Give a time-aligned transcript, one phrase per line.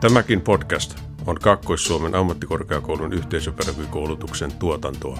[0.00, 0.94] Tämäkin podcast
[1.26, 5.18] on Kaakkois-Suomen ammattikorkeakoulun yhteisöpedagogikoulutuksen tuotantoa.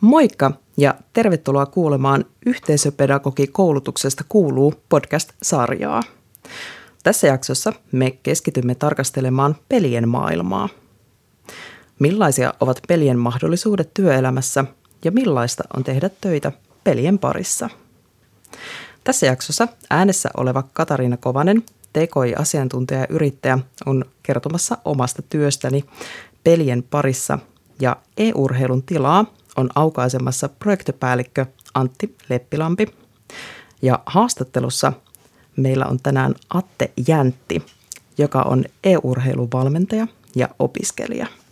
[0.00, 6.02] Moikka ja tervetuloa kuulemaan Yhteisöpedagogikoulutuksesta kuuluu podcast-sarjaa.
[7.02, 10.68] Tässä jaksossa me keskitymme tarkastelemaan pelien maailmaa.
[11.98, 14.64] Millaisia ovat pelien mahdollisuudet työelämässä
[15.04, 16.52] ja millaista on tehdä töitä
[16.84, 17.70] pelien parissa–
[19.04, 25.84] tässä jaksossa äänessä oleva Katariina Kovanen, TKI-asiantuntija ja yrittäjä, on kertomassa omasta työstäni
[26.44, 27.38] pelien parissa
[27.80, 29.24] ja e-urheilun tilaa
[29.56, 32.86] on aukaisemassa projektipäällikkö Antti Leppilampi.
[33.82, 34.92] Ja haastattelussa
[35.56, 37.62] meillä on tänään Atte Jäntti,
[38.18, 41.26] joka on e-urheilun valmentaja ja opiskelija–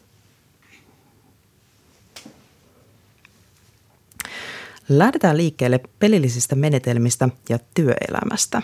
[4.88, 8.62] Lähdetään liikkeelle pelillisistä menetelmistä ja työelämästä.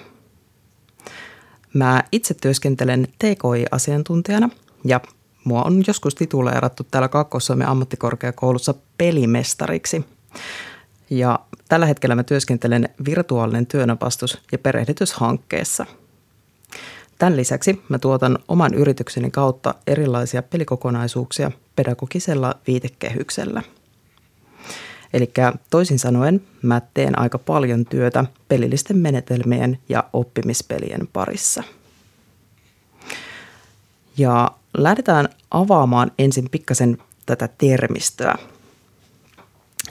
[1.74, 4.50] Mä itse työskentelen TKI-asiantuntijana
[4.84, 5.00] ja
[5.44, 10.04] mua on joskus tituleerattu täällä Kaakkois-Suomen ammattikorkeakoulussa pelimestariksi.
[11.10, 11.38] Ja
[11.68, 15.86] tällä hetkellä mä työskentelen virtuaalinen työnopastus- ja perehdytyshankkeessa.
[17.18, 23.62] Tämän lisäksi mä tuotan oman yritykseni kautta erilaisia pelikokonaisuuksia pedagogisella viitekehyksellä–
[25.12, 25.32] Eli
[25.70, 31.62] toisin sanoen mä teen aika paljon työtä pelillisten menetelmien ja oppimispelien parissa.
[34.18, 38.34] Ja lähdetään avaamaan ensin pikkasen tätä termistöä.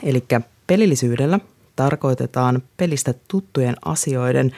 [0.02, 0.24] Eli
[0.66, 1.40] pelillisyydellä
[1.76, 4.52] tarkoitetaan pelistä tuttujen asioiden,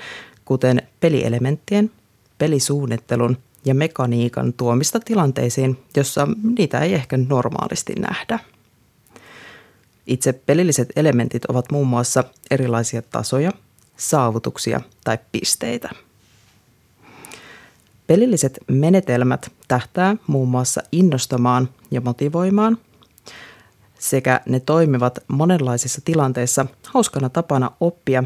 [0.44, 1.90] kuten pelielementtien,
[2.38, 8.38] pelisuunnittelun ja mekaniikan tuomista tilanteisiin, jossa niitä ei ehkä normaalisti nähdä–
[10.10, 13.52] itse pelilliset elementit ovat muun muassa erilaisia tasoja,
[13.96, 15.90] saavutuksia tai pisteitä.
[18.06, 22.78] Pelilliset menetelmät tähtää muun muassa innostamaan ja motivoimaan
[23.98, 28.24] sekä ne toimivat monenlaisissa tilanteissa hauskana tapana oppia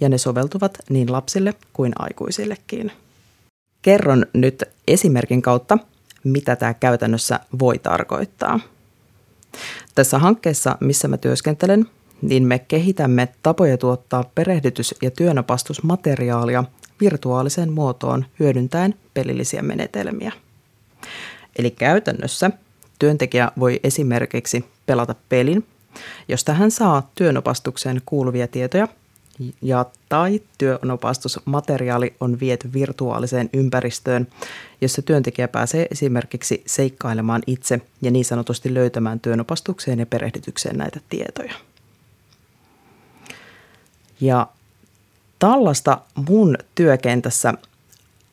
[0.00, 2.92] ja ne soveltuvat niin lapsille kuin aikuisillekin.
[3.82, 5.78] Kerron nyt esimerkin kautta,
[6.24, 8.60] mitä tämä käytännössä voi tarkoittaa–
[9.94, 11.86] tässä hankkeessa, missä mä työskentelen,
[12.22, 16.64] niin me kehitämme tapoja tuottaa perehdytys- ja työnopastusmateriaalia
[17.00, 20.32] virtuaaliseen muotoon hyödyntäen pelillisiä menetelmiä.
[21.58, 22.50] Eli käytännössä
[22.98, 25.66] työntekijä voi esimerkiksi pelata pelin,
[26.28, 28.88] josta hän saa työnopastukseen kuuluvia tietoja
[29.62, 34.26] ja tai työnopastusmateriaali on viety virtuaaliseen ympäristöön,
[34.80, 41.54] jossa työntekijä pääsee esimerkiksi seikkailemaan itse ja niin sanotusti löytämään työnopastukseen ja perehdytykseen näitä tietoja.
[44.20, 44.46] Ja
[45.38, 47.54] tällaista mun työkentässä.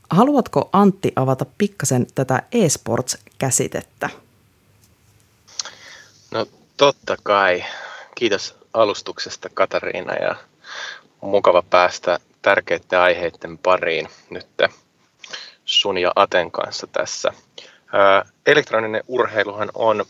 [0.10, 4.10] Haluatko Antti avata pikkasen tätä e-sports-käsitettä?
[6.32, 6.46] No
[6.78, 7.64] totta kai.
[8.16, 10.36] Kiitos alustuksesta Katariina ja
[11.22, 14.48] mukava päästä tärkeiden aiheiden pariin nyt
[15.66, 17.34] sun ja Aten kanssa tässä.
[18.46, 20.06] Elektroninen urheiluhan on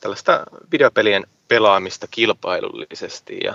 [0.00, 3.54] tällaista videopelien pelaamista kilpailullisesti ja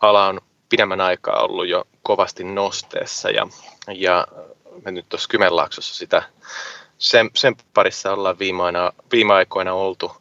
[0.00, 3.46] ala on pidemmän aikaa ollut jo kovasti nosteessa ja,
[3.94, 4.26] ja
[4.84, 6.22] me nyt tuossa Kymenlaaksossa sitä
[6.98, 10.12] sen, sen parissa ollaan viime, aina, viime aikoina oltu,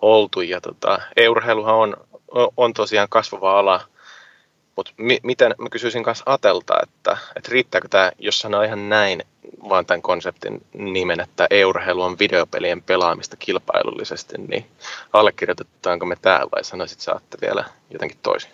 [0.00, 1.96] oltu ja tota, e-urheiluhan on,
[2.56, 3.80] on tosiaan kasvava ala
[4.76, 9.22] mutta mi- miten, mä kysyisin kanssa Atelta, että, että riittääkö tämä, jos sanoo ihan näin,
[9.68, 14.66] vaan tämän konseptin nimen, että e-urheilu on videopelien pelaamista kilpailullisesti, niin
[15.12, 18.50] allekirjoitetaanko me tämä vai sanoisit saatte vielä jotenkin toisin?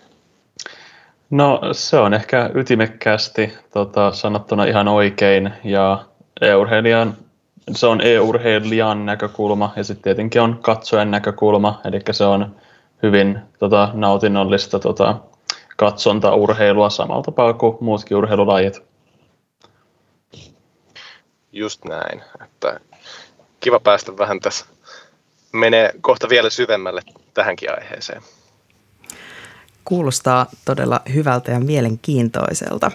[1.31, 6.05] No se on ehkä ytimekkäästi tota, sanottuna ihan oikein ja
[6.41, 7.17] e-urheilijan,
[7.73, 12.57] se on e-urheilijan näkökulma ja sitten tietenkin on katsojan näkökulma, eli se on
[13.03, 15.17] hyvin tota, nautinnollista tota,
[15.79, 18.83] katsontaurheilua samalla tapaa kuin muutkin urheilulajit.
[21.53, 22.23] Just näin.
[22.45, 22.81] Että
[23.61, 24.67] kiva päästä vähän tässä
[25.53, 27.03] menee kohta vielä syvemmälle
[27.35, 28.23] tähänkin aiheeseen.
[29.85, 32.91] Kuulostaa todella hyvältä ja mielenkiintoiselta.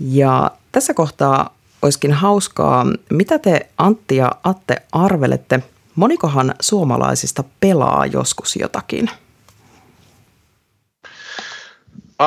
[0.00, 5.62] Ja tässä kohtaa olisikin hauskaa, mitä te Antti ja Atte arvelette,
[5.94, 9.10] monikohan suomalaisista pelaa joskus jotakin–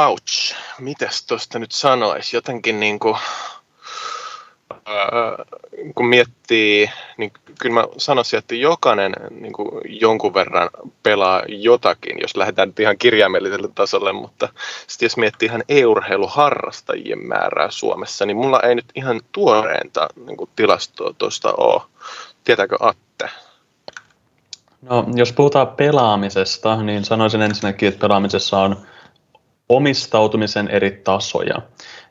[0.05, 2.37] Ouch, mitäs tuosta nyt sanoisi?
[2.37, 3.15] Jotenkin niin kuin,
[5.95, 10.69] kun miettii, niin kyllä mä sanoisin, että jokainen niin kuin jonkun verran
[11.03, 14.49] pelaa jotakin, jos lähdetään nyt ihan kirjaimelliselle tasolle, mutta
[14.87, 20.49] sitten jos miettii ihan e-urheiluharrastajien määrää Suomessa, niin mulla ei nyt ihan tuoreinta niin kuin
[20.55, 21.81] tilastoa tuosta ole.
[22.43, 23.29] Tietääkö Atte?
[24.81, 28.77] No, jos puhutaan pelaamisesta, niin sanoisin ensinnäkin, että pelaamisessa on
[29.69, 31.55] omistautumisen eri tasoja.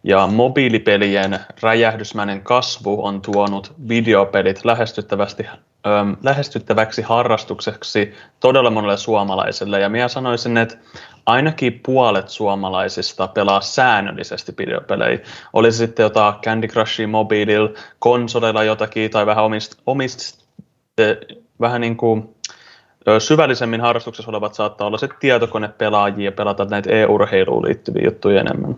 [0.04, 9.80] Ja mobiilipelien räjähdysmäinen kasvu on tuonut videopelit lähestyttävästi, ähm, lähestyttäväksi harrastukseksi todella monelle suomalaiselle.
[9.80, 10.76] Ja minä sanoisin, että
[11.26, 15.18] ainakin puolet suomalaisista pelaa säännöllisesti videopelejä.
[15.52, 20.46] Oli se sitten jotain Candy Crushia mobiililla, konsoleilla jotakin tai vähän omist, omist
[21.60, 22.35] vähän niin kuin
[23.18, 28.76] syvällisemmin harrastuksessa olevat saattaa olla se tietokonepelaajia ja pelata näitä e-urheiluun liittyviä juttuja enemmän.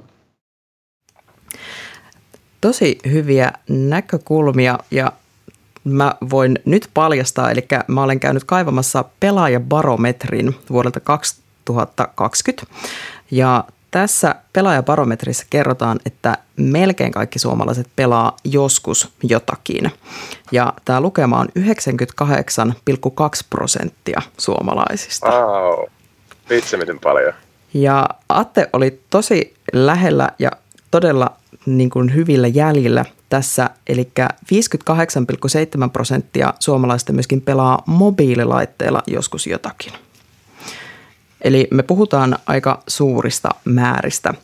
[2.60, 5.12] Tosi hyviä näkökulmia ja
[5.84, 12.66] mä voin nyt paljastaa, eli mä olen käynyt kaivamassa pelaajabarometrin vuodelta 2020
[13.30, 19.90] ja tässä pelaajabarometrissa kerrotaan, että melkein kaikki suomalaiset pelaa joskus jotakin.
[20.52, 21.64] Ja tämä lukema on 98,2
[23.50, 25.30] prosenttia suomalaisista.
[25.30, 25.84] Wow.
[26.50, 27.32] Vitsi miten paljon.
[27.74, 30.50] Ja Atte oli tosi lähellä ja
[30.90, 31.30] todella
[31.66, 39.92] niin kuin hyvillä jäljillä tässä, eli 58,7 prosenttia suomalaisista myöskin pelaa mobiililaitteella joskus jotakin.
[41.42, 44.34] Eli me puhutaan aika suurista määristä.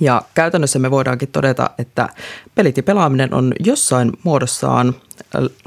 [0.00, 2.08] Ja käytännössä me voidaankin todeta, että
[2.54, 4.94] pelit ja pelaaminen on jossain muodossaan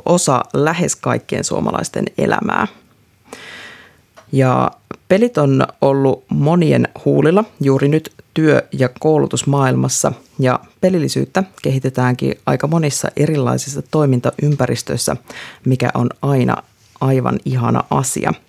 [0.06, 2.68] osa lähes kaikkien suomalaisten elämää.
[4.32, 4.72] Ja
[5.08, 13.08] pelit on ollut monien huulilla juuri nyt työ- ja koulutusmaailmassa ja pelillisyyttä kehitetäänkin aika monissa
[13.18, 15.16] erilaisissa toimintaympäristöissä,
[15.66, 16.64] mikä on aina
[17.02, 18.34] aivan ihana asia–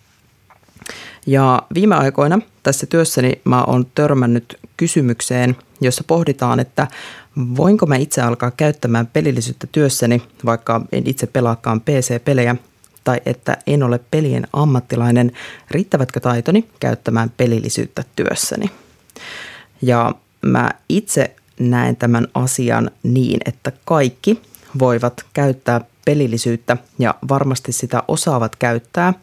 [1.27, 6.87] ja viime aikoina tässä työssäni mä oon törmännyt kysymykseen, jossa pohditaan, että
[7.57, 12.57] voinko mä itse alkaa käyttämään pelillisyyttä työssäni, vaikka en itse pelaakaan PC-pelejä,
[13.05, 15.33] tai että en ole pelien ammattilainen,
[15.71, 18.71] riittävätkö taitoni käyttämään pelillisyyttä työssäni.
[19.83, 24.43] Ja mä itse näen tämän asian niin, että kaikki
[24.79, 29.15] voivat käyttää pelillisyyttä ja varmasti sitä osaavat käyttää–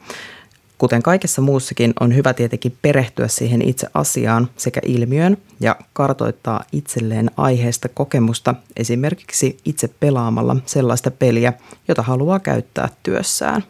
[0.79, 7.31] Kuten kaikessa muussakin on hyvä tietenkin perehtyä siihen itse asiaan sekä ilmiöön ja kartoittaa itselleen
[7.37, 11.53] aiheesta kokemusta esimerkiksi itse pelaamalla sellaista peliä,
[11.87, 13.63] jota haluaa käyttää työssään.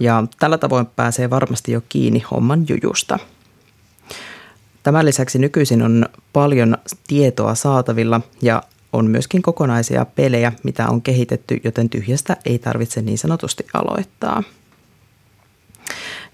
[0.00, 3.18] Ja tällä tavoin pääsee varmasti jo kiinni homman jujusta.
[4.82, 6.76] Tämän lisäksi nykyisin on paljon
[7.06, 8.62] tietoa saatavilla ja
[8.92, 14.42] on myöskin kokonaisia pelejä, mitä on kehitetty, joten tyhjästä ei tarvitse niin sanotusti aloittaa.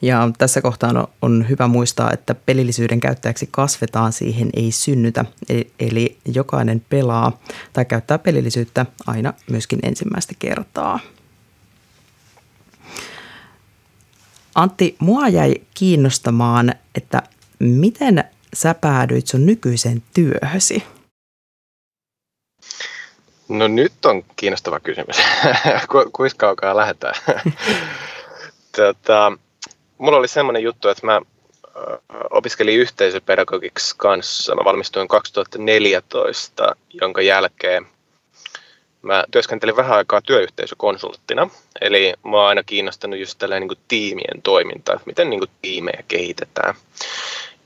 [0.03, 5.25] Ja tässä kohtaa on hyvä muistaa, että pelillisyyden käyttäjäksi kasvetaan, siihen ei synnytä.
[5.49, 7.41] E-, eli jokainen pelaa
[7.73, 11.01] tai käyttää pelillisyyttä aina myöskin ensimmäistä kertaa.
[14.55, 17.23] Antti, mua jäi kiinnostamaan, että
[17.59, 20.83] miten sä päädyit sun nykyiseen työhösi?
[23.49, 25.17] No nyt on kiinnostava kysymys.
[25.91, 27.15] Ku, kuinka kaukaa lähdetään?
[28.77, 29.33] tota,
[30.03, 31.21] mulla oli semmoinen juttu, että mä
[32.31, 34.55] opiskelin yhteisöpedagogiksi kanssa.
[34.55, 37.87] Mä valmistuin 2014, jonka jälkeen
[39.03, 41.51] mä työskentelin vähän aikaa työyhteisökonsulttina.
[41.81, 46.75] Eli mä oon aina kiinnostanut just tällainen niin tiimien toiminta, että miten niin tiimejä kehitetään.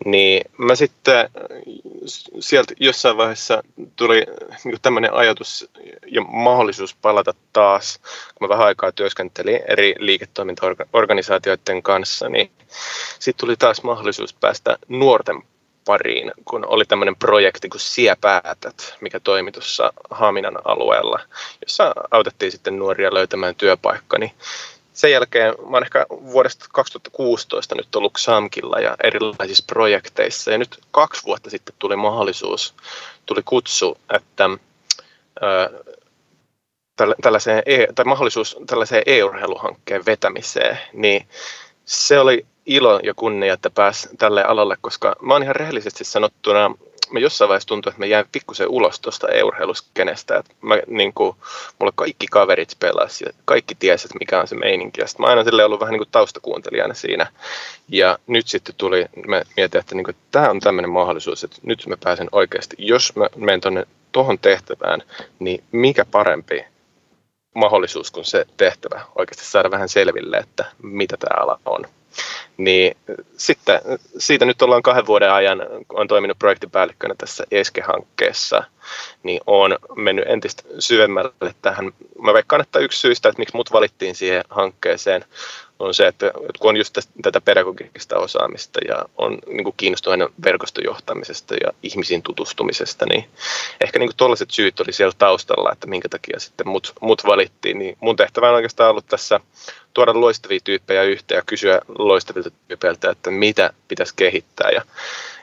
[0.05, 1.31] Niin mä sitten
[2.41, 3.62] sieltä jossain vaiheessa
[3.97, 4.26] tuli
[4.65, 5.71] niin tämmöinen ajatus
[6.07, 7.99] ja mahdollisuus palata taas,
[8.35, 12.50] kun mä vähän aikaa työskentelin eri liiketoimintaorganisaatioiden kanssa, niin
[13.19, 15.43] sitten tuli taas mahdollisuus päästä nuorten
[15.85, 21.21] pariin, kun oli tämmöinen projekti kuin Siepäätät, mikä toimi tuossa Haminan alueella,
[21.62, 24.33] jossa autettiin sitten nuoria löytämään työpaikka, niin
[24.97, 30.50] sen jälkeen mä oon ehkä vuodesta 2016 nyt ollut XAMKilla ja erilaisissa projekteissa.
[30.50, 32.75] Ja nyt kaksi vuotta sitten tuli mahdollisuus,
[33.26, 34.50] tuli kutsu, että
[37.23, 41.29] tällaiseen e, tai mahdollisuus tällaiseen e-urheiluhankkeen vetämiseen, niin
[41.85, 46.71] se oli ilo ja kunnia, että pääsi tälle alalle, koska mä oon ihan rehellisesti sanottuna
[47.13, 50.37] mä jossain vaiheessa tuntui, että mä jäin pikkusen ulos tuosta e-urheiluskenestä.
[50.37, 51.37] Että mä, niin kuin,
[51.79, 55.01] mulla kaikki kaverit pelasi ja kaikki tiesi, että mikä on se meininki.
[55.01, 57.27] Ja mä aina ollut vähän niin kuin taustakuuntelijana siinä.
[57.89, 61.87] Ja nyt sitten tuli, mä mietin, että, niin kuin, tämä on tämmöinen mahdollisuus, että nyt
[61.87, 65.03] mä pääsen oikeasti, jos mä menen tuonne tuohon tehtävään,
[65.39, 66.65] niin mikä parempi
[67.55, 71.85] mahdollisuus kuin se tehtävä oikeasti saada vähän selville, että mitä tämä ala on.
[72.56, 72.96] Niin
[73.37, 73.80] sitten
[74.18, 78.64] siitä nyt ollaan kahden vuoden ajan, on toiminut projektipäällikkönä tässä ESKE-hankkeessa,
[79.23, 81.92] niin on mennyt entistä syvemmälle tähän.
[82.23, 85.25] Mä veikkaan, että yksi syystä, että miksi mut valittiin siihen hankkeeseen,
[85.78, 91.73] on se, että kun on just tätä pedagogista osaamista ja on niin kiinnostunut verkostojohtamisesta ja
[91.83, 93.25] ihmisiin tutustumisesta, niin
[93.80, 97.78] ehkä niin tuollaiset syyt oli siellä taustalla, että minkä takia sitten mut, mut valittiin.
[97.78, 99.40] Niin mun tehtävä on oikeastaan ollut tässä
[99.95, 104.83] tuoda loistavia tyyppejä yhteen ja kysyä loistavilta tyypeiltä, että mitä pitäisi kehittää ja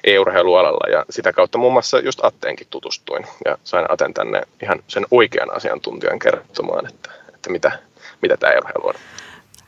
[0.04, 5.06] e-urheilualalla ja sitä kautta muun muassa just Atteenkin tutustuin ja sain Aten tänne ihan sen
[5.12, 7.80] oikean asiantuntijan kertomaan, että, että mitä,
[8.22, 8.96] mitä tämä e-urheilu on.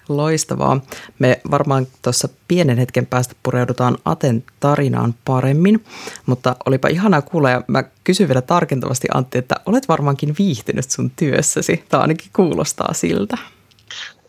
[0.10, 0.82] Loistavaa.
[1.20, 5.86] Me varmaan tuossa pienen hetken päästä pureudutaan Aten tarinaan paremmin,
[6.26, 11.12] mutta olipa ihanaa kuulla ja mä kysyn vielä tarkentavasti Antti, että olet varmaankin viihtynyt sun
[11.16, 11.86] työssäsi.
[11.90, 13.38] Tämä ainakin kuulostaa siltä.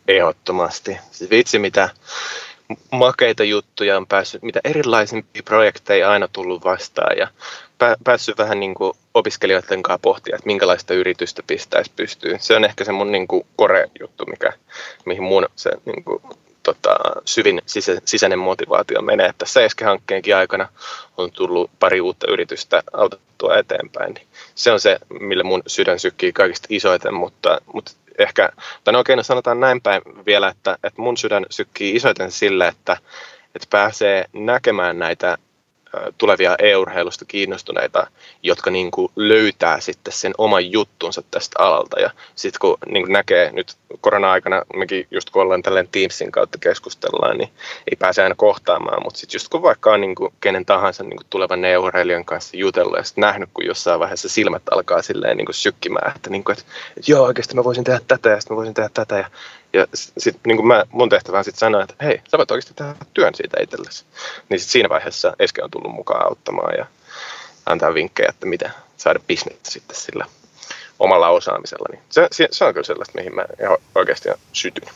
[0.09, 0.99] Ehdottomasti.
[1.11, 1.89] Siis vitsi mitä
[2.91, 7.29] makeita juttuja on päässyt, mitä erilaisimpia projekteja aina tullut vastaan ja
[8.05, 12.41] päässyt vähän niin kuin opiskelijoiden kanssa pohtia, että minkälaista yritystä pistäisi pystyyn.
[12.41, 14.53] Se on ehkä se mun niin kuin kore-juttu, mikä,
[15.05, 16.23] mihin mun se niin kuin,
[16.63, 19.35] tota, syvin sisä, sisäinen motivaatio menee.
[19.39, 20.69] Tässä ESKE-hankkeenkin aikana
[21.17, 24.15] on tullut pari uutta yritystä autettua eteenpäin.
[24.55, 28.49] Se on se, millä mun sydän sykkii kaikista isoiten, mutta, mutta ehkä,
[28.85, 32.97] tai no oikein sanotaan näin päin vielä, että, että mun sydän sykkii isoiten sille, että,
[33.55, 35.39] että pääsee näkemään näitä
[36.19, 38.07] tulevia e-urheilusta kiinnostuneita,
[38.43, 42.01] jotka niin kuin löytää sitten sen oman juttunsa tästä alalta.
[42.01, 46.59] Ja sitten kun niin kuin näkee nyt korona-aikana, mekin just kun ollaan tälleen Teamsin kautta
[46.59, 47.51] keskustellaan, niin
[47.91, 51.17] ei pääse aina kohtaamaan, mutta sitten just kun vaikka on niin kuin kenen tahansa niin
[51.17, 55.47] kuin tulevan e-urheilijan kanssa jutellut ja sitten nähnyt, kun jossain vaiheessa silmät alkaa silleen niin
[55.47, 56.73] kuin sykkimään, että, niin kuin, että
[57.07, 59.31] joo oikeasti mä voisin tehdä tätä ja sitten mä voisin tehdä tätä ja
[59.77, 62.95] ja sitten niin mä, mun tehtävä on sitten sanoa, että hei, sä voit oikeasti tehdä
[63.15, 64.05] työn siitä itsellesi.
[64.49, 66.87] Niin sit siinä vaiheessa Eske on tullut mukaan auttamaan ja
[67.67, 70.27] antaa vinkkejä, että miten saada bisnestä sitten sillä
[70.99, 71.89] omalla osaamisella.
[71.91, 73.45] Niin se, se, on kyllä sellaista, mihin mä
[73.95, 74.89] oikeasti sytyn.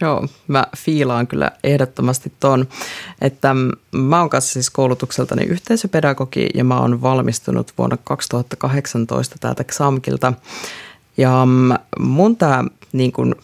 [0.00, 2.68] Joo, mä fiilaan kyllä ehdottomasti ton,
[3.20, 3.54] että
[3.92, 10.32] mä oon kanssa siis koulutukseltani yhteisöpedagogi ja mä oon valmistunut vuonna 2018 täältä XAMKilta.
[11.16, 11.46] Ja
[11.98, 13.36] mun tämä niin kun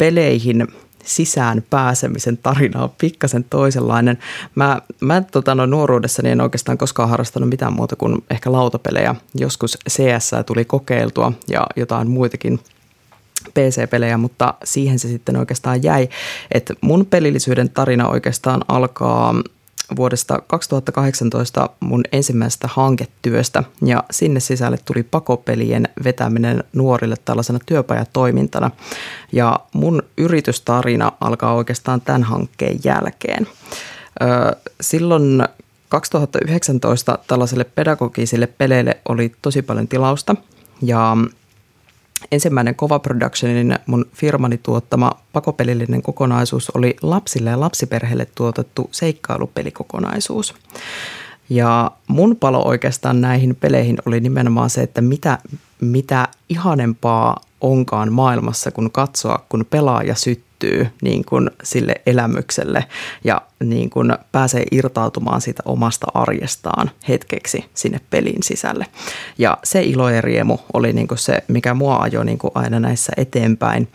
[0.00, 0.66] peleihin
[1.04, 4.18] sisään pääsemisen tarina on pikkasen toisenlainen.
[4.54, 9.14] Mä, mä tota, no, nuoruudessani en oikeastaan koskaan harrastanut mitään muuta kuin ehkä lautapelejä.
[9.34, 12.60] Joskus CS tuli kokeiltua ja jotain muitakin
[13.54, 16.08] PC-pelejä, mutta siihen se sitten oikeastaan jäi.
[16.52, 19.34] Et mun pelillisyyden tarina oikeastaan alkaa
[19.96, 28.70] vuodesta 2018 mun ensimmäisestä hanketyöstä ja sinne sisälle tuli pakopelien vetäminen nuorille tällaisena työpajatoimintana.
[29.32, 33.46] Ja mun yritystarina alkaa oikeastaan tämän hankkeen jälkeen.
[34.80, 35.42] Silloin
[35.88, 40.36] 2019 tällaiselle pedagogisille peleille oli tosi paljon tilausta
[40.82, 41.16] ja
[42.32, 50.54] ensimmäinen Kova Productionin mun firmani tuottama pakopelillinen kokonaisuus oli lapsille ja lapsiperheille tuotettu seikkailupelikokonaisuus.
[51.50, 55.38] Ja mun palo oikeastaan näihin peleihin oli nimenomaan se, että mitä,
[55.80, 62.84] mitä ihanempaa onkaan maailmassa, kun katsoa, kun pelaaja syttyy niin kuin sille elämykselle
[63.24, 68.86] ja niin kuin pääsee irtautumaan siitä omasta arjestaan hetkeksi sinne pelin sisälle.
[69.38, 72.80] Ja se ilo ja riemu oli niin kuin se, mikä mua ajoi niin kuin aina
[72.80, 73.88] näissä eteenpäin.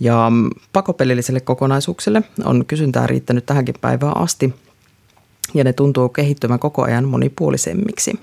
[0.00, 0.32] Ja
[0.72, 4.54] pakopelilliselle kokonaisuuksille on kysyntää riittänyt tähänkin päivään asti
[5.54, 8.18] ja ne tuntuu kehittyvän koko ajan monipuolisemmiksi.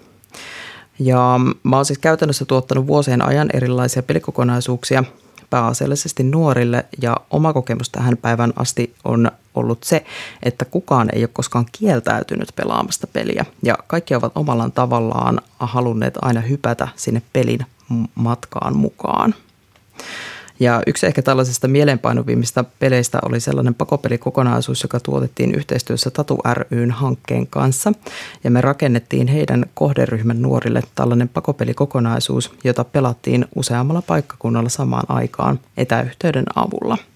[1.03, 5.03] Ja mä oon siis käytännössä tuottanut vuosien ajan erilaisia pelikokonaisuuksia
[5.49, 10.05] pääasiallisesti nuorille ja oma kokemus tähän päivän asti on ollut se,
[10.43, 16.41] että kukaan ei ole koskaan kieltäytynyt pelaamasta peliä ja kaikki ovat omalla tavallaan halunneet aina
[16.41, 17.59] hypätä sinne pelin
[18.15, 19.35] matkaan mukaan.
[20.61, 26.37] Ja yksi ehkä tällaisista mielenpainuvimmista peleistä oli sellainen pakopelikokonaisuus, joka tuotettiin yhteistyössä Tatu
[26.71, 27.93] ryn hankkeen kanssa.
[28.43, 36.45] Ja me rakennettiin heidän kohderyhmän nuorille tällainen pakopelikokonaisuus, jota pelattiin useammalla paikkakunnalla samaan aikaan etäyhteyden
[36.55, 36.97] avulla–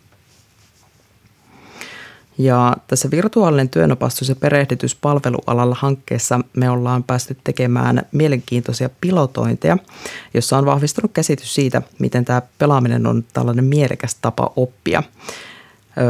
[2.38, 9.78] ja tässä virtuaalinen työnopastus ja perehdytys palvelualalla hankkeessa me ollaan päästy tekemään mielenkiintoisia pilotointeja,
[10.34, 15.04] jossa on vahvistunut käsitys siitä, miten tämä pelaaminen on tällainen mielekäs tapa oppia.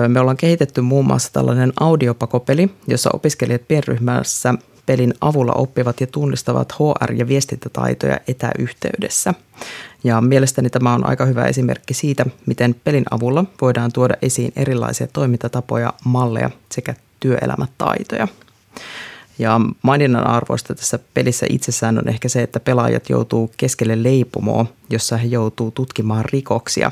[0.07, 4.53] Me ollaan kehitetty muun muassa tällainen audiopakopeli, jossa opiskelijat pienryhmässä
[4.85, 9.33] pelin avulla oppivat ja tunnistavat HR- ja viestintätaitoja etäyhteydessä.
[10.05, 15.07] Ja mielestäni tämä on aika hyvä esimerkki siitä, miten pelin avulla voidaan tuoda esiin erilaisia
[15.07, 18.27] toimintatapoja, malleja sekä työelämätaitoja.
[19.39, 25.17] Ja maininnan arvoista tässä pelissä itsessään on ehkä se, että pelaajat joutuu keskelle leipumoa, jossa
[25.17, 26.91] he joutuu tutkimaan rikoksia.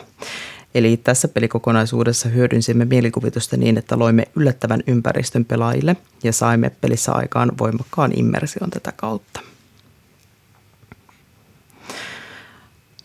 [0.76, 7.52] Eli tässä pelikokonaisuudessa hyödynsimme mielikuvitusta niin, että loimme yllättävän ympäristön pelaajille ja saimme pelissä aikaan
[7.58, 9.53] voimakkaan immersion tätä kautta.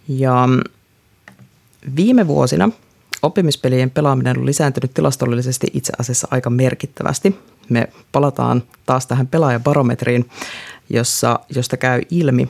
[0.09, 0.49] Ja
[1.97, 2.71] viime vuosina
[3.23, 7.39] oppimispelien pelaaminen on lisääntynyt tilastollisesti itse asiassa aika merkittävästi.
[7.69, 10.31] Me palataan taas tähän pelaajabarometriin,
[10.91, 12.49] jossa, josta käy ilmi,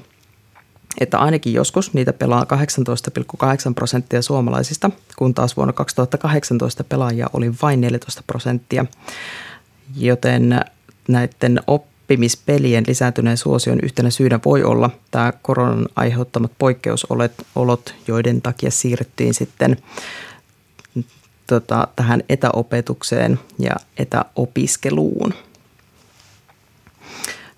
[1.00, 7.81] että ainakin joskus niitä pelaa 18,8 prosenttia suomalaisista, kun taas vuonna 2018 pelaajia oli vain
[7.81, 8.87] 14 prosenttia.
[9.97, 10.61] Joten
[11.09, 11.61] näiden
[12.09, 19.77] oppimispelien lisääntyneen suosion yhtenä syynä voi olla tämä koronan aiheuttamat poikkeusolot, joiden takia siirryttiin sitten
[21.47, 25.35] tota, tähän etäopetukseen ja etäopiskeluun.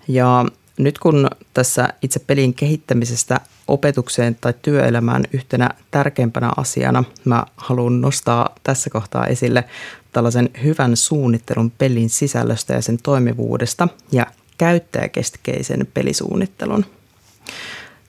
[0.07, 0.45] Ja
[0.77, 8.55] nyt kun tässä itse pelin kehittämisestä opetukseen tai työelämään yhtenä tärkeimpänä asiana mä haluan nostaa
[8.63, 9.63] tässä kohtaa esille
[10.11, 14.25] tällaisen hyvän suunnittelun pelin sisällöstä ja sen toimivuudesta ja
[14.61, 16.85] käyttäjäkeskeisen pelisuunnittelun.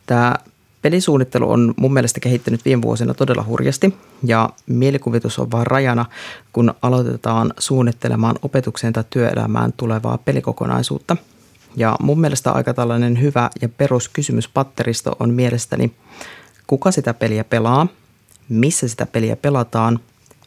[0.06, 0.34] Tämä
[0.82, 3.94] Pelisuunnittelu on mun mielestä kehittynyt viime vuosina todella hurjasti
[4.24, 6.04] ja mielikuvitus on vain rajana,
[6.52, 11.16] kun aloitetaan suunnittelemaan opetukseen tai työelämään tulevaa pelikokonaisuutta.
[11.76, 15.94] Ja mun mielestä aika tällainen hyvä ja peruskysymyspatteristo on mielestäni,
[16.66, 17.86] kuka sitä peliä pelaa,
[18.48, 19.98] missä sitä peliä pelataan,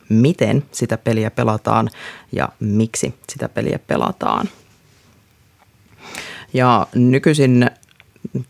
[0.10, 1.90] miten sitä peliä pelataan
[2.32, 4.50] ja miksi sitä peliä pelataan.
[6.56, 7.70] Ja nykyisin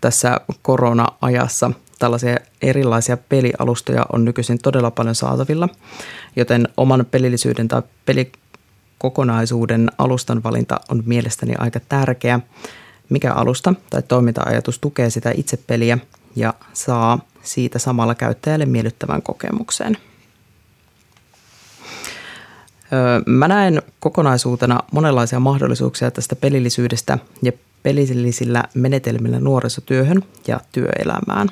[0.02, 5.70] tässä korona-ajassa tällaisia erilaisia pelialustoja on nykyisin todella paljon saatavilla,
[6.36, 12.40] joten oman pelillisyyden tai pelikokonaisuuden alustan valinta on mielestäni aika tärkeä.
[13.10, 15.98] Mikä alusta tai toiminta-ajatus tukee sitä itse peliä
[16.36, 19.98] ja saa siitä samalla käyttäjälle miellyttävän kokemuksen.
[23.26, 27.52] Mä näen kokonaisuutena monenlaisia mahdollisuuksia tästä pelillisyydestä ja
[27.86, 31.50] pelillisillä menetelmillä nuorisotyöhön ja työelämään.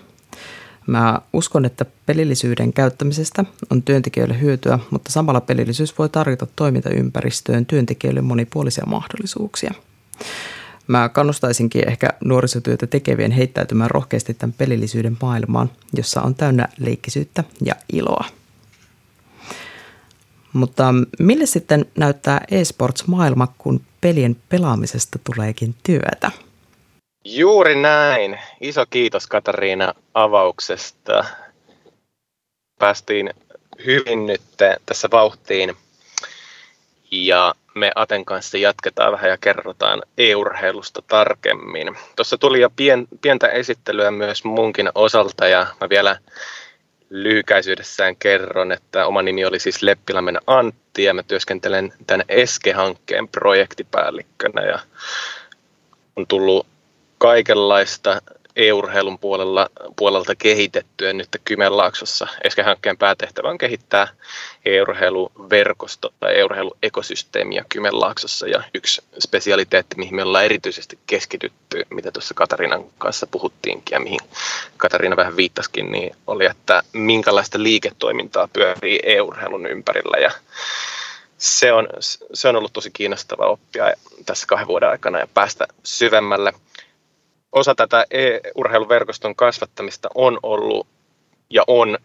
[0.88, 8.22] Mä uskon, että pelillisyyden käyttämisestä on työntekijöille hyötyä, mutta samalla pelillisyys voi tarjota toimintaympäristöön työntekijöille
[8.22, 9.74] monipuolisia mahdollisuuksia.
[10.88, 17.76] Mä kannustaisinkin ehkä nuorisotyötä tekevien heittäytymään rohkeasti tämän pelillisyyden maailmaan, jossa on täynnä leikkisyyttä ja
[17.94, 18.26] iloa.
[20.54, 26.32] Mutta mille sitten näyttää eSports-maailma, kun pelien pelaamisesta tuleekin työtä?
[27.26, 28.40] Juuri näin.
[28.62, 31.26] Iso kiitos Katariina avauksesta.
[32.80, 33.30] Päästiin
[33.86, 34.42] hyvin nyt
[34.86, 35.76] tässä vauhtiin.
[37.12, 41.98] Ja me Aten kanssa jatketaan vähän ja kerrotaan e-urheilusta tarkemmin.
[42.16, 46.20] Tuossa tuli jo pien, pientä esittelyä myös munkin osalta ja mä vielä
[47.14, 54.62] lyhykäisyydessään kerron, että oma nimi oli siis Leppilämen Antti ja mä työskentelen tämän ESKE-hankkeen projektipäällikkönä.
[54.62, 54.80] Ja
[56.16, 56.68] on tullut
[57.18, 58.22] kaikenlaista
[58.56, 62.28] e-urheilun puolella, puolelta kehitettyä nyt Kymenlaaksossa.
[62.44, 64.08] Eskä-hankkeen päätehtävä on kehittää
[64.66, 68.48] e-urheiluverkosto tai e-urheiluekosysteemiä Kymenlaaksossa.
[68.48, 74.20] Ja yksi spesialiteetti, mihin me ollaan erityisesti keskitytty, mitä tuossa Katarinan kanssa puhuttiinkin ja mihin
[74.78, 80.18] Katariina vähän viittasikin, niin oli, että minkälaista liiketoimintaa pyörii e-urheilun ympärillä.
[80.18, 80.32] Ja
[81.38, 81.88] se on,
[82.34, 83.94] se on ollut tosi kiinnostava oppia
[84.26, 86.54] tässä kahden vuoden aikana ja päästä syvemmälle
[87.54, 90.88] osa tätä e-urheiluverkoston kasvattamista on ollut
[91.50, 91.98] ja on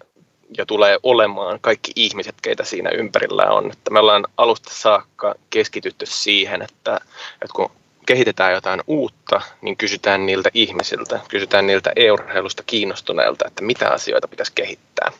[0.56, 3.70] ja tulee olemaan kaikki ihmiset, keitä siinä ympärillä on.
[3.72, 7.00] Että me ollaan alusta saakka keskitytty siihen, että,
[7.32, 7.70] että kun
[8.06, 14.52] kehitetään jotain uutta, niin kysytään niiltä ihmisiltä, kysytään niiltä e-urheilusta kiinnostuneilta, että mitä asioita pitäisi
[14.54, 15.12] kehittää.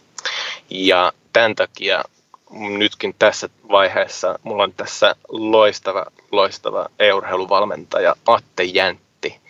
[0.71, 2.05] Ja tämän takia
[2.51, 9.41] nytkin tässä vaiheessa mulla on tässä loistava, loistava e-urheiluvalmentaja Atte Jäntti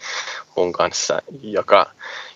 [0.59, 1.87] mun kanssa, joka,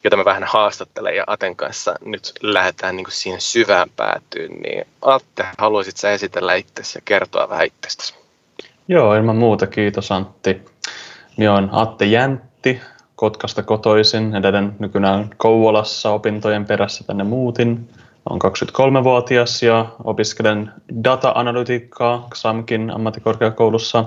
[0.05, 4.87] jota mä vähän haastattelen ja Aten kanssa nyt lähdetään niin kuin siihen syvään päätyyn, niin
[5.03, 8.15] Atte, haluaisit sä esitellä itsesi ja kertoa vähän itsestäsi?
[8.89, 9.67] Joo, ilman muuta.
[9.67, 10.63] Kiitos Antti.
[11.37, 12.81] Minä olen Atte Jäntti,
[13.17, 17.89] Kotkasta kotoisin, edelleen nykyään Kouvolassa opintojen perässä tänne muutin.
[18.31, 20.73] Olen 23-vuotias ja opiskelen
[21.05, 24.05] data-analytiikkaa XAMKin ammattikorkeakoulussa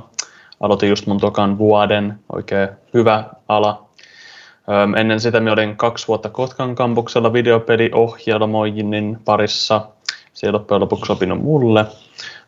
[0.60, 3.85] aloitin just mun tokan vuoden, oikein hyvä ala.
[4.98, 9.88] Ennen sitä minä olin kaksi vuotta Kotkan kampuksella videopeliohjelmoinnin parissa.
[10.34, 11.86] Se ei loppujen lopuksi sopinut mulle,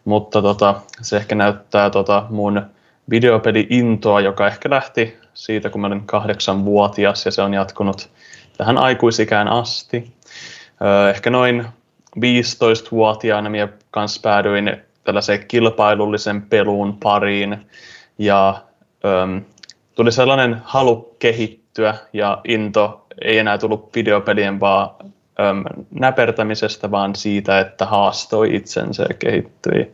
[0.05, 2.61] mutta tota, se ehkä näyttää tota mun
[3.09, 8.09] videopeli-intoa, joka ehkä lähti siitä, kun mä olin kahdeksanvuotias ja se on jatkunut
[8.57, 10.13] tähän aikuisikään asti.
[10.81, 11.65] Öö, ehkä noin
[12.17, 17.67] 15-vuotiaana minä kanssa päädyin tällaiseen kilpailullisen peluun pariin
[18.17, 18.61] ja
[19.05, 19.41] öö,
[19.95, 21.15] tuli sellainen halu
[21.77, 24.89] kehittyä ja into ei enää tullut videopelien vaan
[25.39, 25.53] öö,
[25.99, 29.91] näpertämisestä, vaan siitä, että haastoi itsensä ja kehittyi.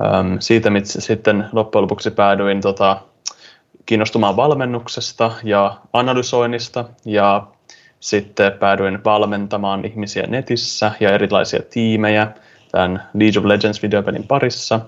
[0.00, 3.00] Öö, siitä sitten loppujen lopuksi päädyin tota,
[3.86, 7.46] kiinnostumaan valmennuksesta ja analysoinnista ja
[8.00, 12.32] sitten päädyin valmentamaan ihmisiä netissä ja erilaisia tiimejä
[12.72, 14.80] tämän League of Legends videopelin parissa.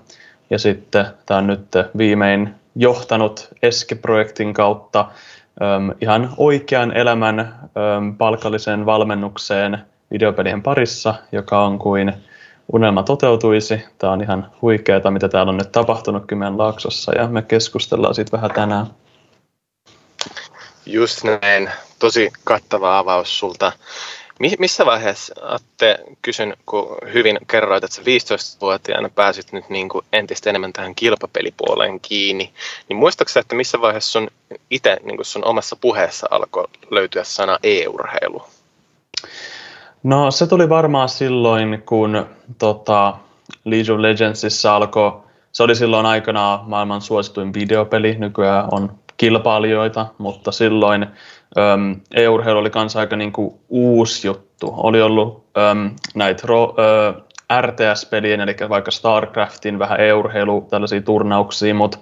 [0.49, 1.67] Ja sitten tämä on nyt
[1.97, 5.05] viimein johtanut Eske-projektin kautta
[6.01, 9.79] ihan oikean elämän äm, palkalliseen valmennukseen
[10.11, 12.13] videopelien parissa, joka on kuin
[12.73, 13.83] unelma toteutuisi.
[13.97, 18.31] Tämä on ihan huikeaa, mitä täällä on nyt tapahtunut Kymen Laaksossa ja me keskustellaan siitä
[18.31, 18.85] vähän tänään.
[20.85, 21.69] Just näin.
[21.99, 23.71] Tosi kattava avaus sulta.
[24.39, 30.49] Missä vaiheessa Atte kysyn, kun hyvin kerroit, että sä 15-vuotiaana pääsit nyt niin kuin entistä
[30.49, 32.53] enemmän tähän kilpapelipuoleen kiinni,
[32.89, 34.27] niin muistaaksä, että missä vaiheessa sun
[34.69, 38.43] itse niin sun omassa puheessa alkoi löytyä sana e-urheilu?
[40.03, 42.25] No se tuli varmaan silloin, kun
[42.57, 43.17] tota,
[43.65, 45.21] League of Legendsissa alkoi,
[45.51, 51.03] se oli silloin aikana maailman suosituin videopeli, nykyään on kilpailijoita, mutta silloin
[51.57, 54.73] äm, e-urheilu oli kanssa aika niin kuin uusi juttu.
[54.77, 56.75] Oli ollut äm, näitä ro,
[57.51, 61.97] ä, RTS-pelien, eli vaikka StarCraftin vähän e-urheilu, tällaisia turnauksia, mutta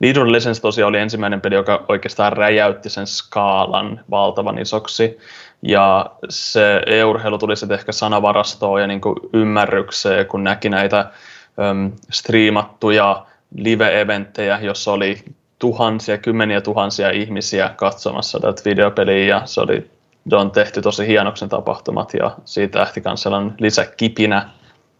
[0.00, 5.18] League of Legends tosiaan oli ensimmäinen peli, joka oikeastaan räjäytti sen skaalan valtavan isoksi.
[5.62, 10.98] Ja se e-urheilu tuli sitten ehkä sanavarastoon ja niin kuin ymmärrykseen, kun näki näitä
[11.70, 13.26] äm, striimattuja
[13.56, 15.24] live-eventtejä, jossa oli
[15.58, 19.90] tuhansia, kymmeniä tuhansia ihmisiä katsomassa tätä videopeliä ja se oli
[20.36, 24.50] on tehty tosi hienoksen tapahtumat ja siitä lähti myös sellainen lisäkipinä,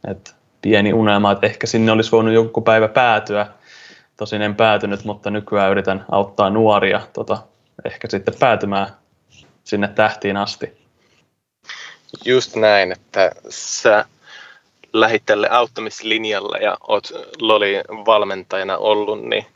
[0.09, 0.31] että
[0.63, 3.47] pieni unelma, että ehkä sinne olisi voinut joku päivä päätyä.
[4.17, 7.39] Tosin en päätynyt, mutta nykyään yritän auttaa nuoria tota,
[7.85, 8.89] ehkä sitten päätymään
[9.65, 10.79] sinne tähtiin asti.
[12.25, 14.05] Just näin, että sä
[14.93, 17.09] lähit tälle auttamislinjalle ja oot
[17.41, 19.47] Loli-valmentajana ollut, niin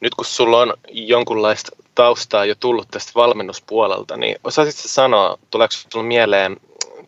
[0.00, 6.08] nyt kun sulla on jonkunlaista taustaa jo tullut tästä valmennuspuolelta, niin osaisitko sanoa, tuleeko sinulle
[6.08, 6.56] mieleen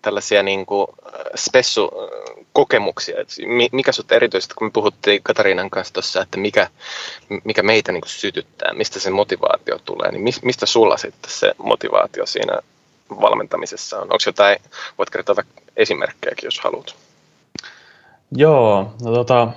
[0.02, 3.16] tällaisia niin kuin äh, spessu-kokemuksia,
[3.72, 6.70] mikä sinut erityisesti, kun me puhuttiin Katariinan kanssa tuossa, että mikä,
[7.44, 12.26] mikä meitä niin kuin sytyttää, mistä se motivaatio tulee, niin mistä sulla sitten se motivaatio
[12.26, 12.58] siinä
[13.20, 14.02] valmentamisessa on?
[14.02, 14.58] Onko jotain,
[14.98, 15.36] voit kertoa
[15.76, 16.96] esimerkkejäkin, jos haluat?
[18.36, 19.48] Joo, no tota,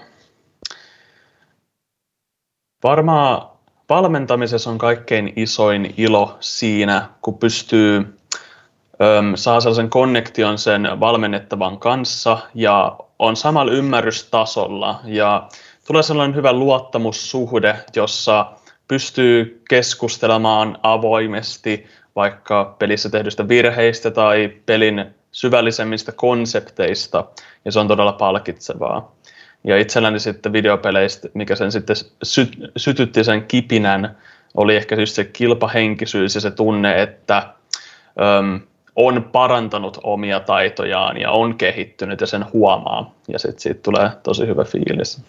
[2.83, 3.49] varmaan
[3.89, 12.37] valmentamisessa on kaikkein isoin ilo siinä, kun pystyy äm, saa sellaisen konnektion sen valmennettavan kanssa
[12.53, 14.99] ja on samalla ymmärrystasolla.
[15.03, 15.47] Ja
[15.87, 18.51] tulee sellainen hyvä luottamussuhde, jossa
[18.87, 21.85] pystyy keskustelemaan avoimesti
[22.15, 27.25] vaikka pelissä tehdyistä virheistä tai pelin syvällisemmistä konsepteista,
[27.65, 29.15] ja se on todella palkitsevaa.
[29.63, 34.17] Ja itselläni sitten videopeleistä, mikä sen sitten sy- sytytti sen kipinän,
[34.53, 38.59] oli ehkä just se kilpahenkisyys ja se tunne, että äm,
[38.95, 43.13] on parantanut omia taitojaan ja on kehittynyt ja sen huomaa.
[43.27, 45.21] Ja sitten siitä tulee tosi hyvä fiilis.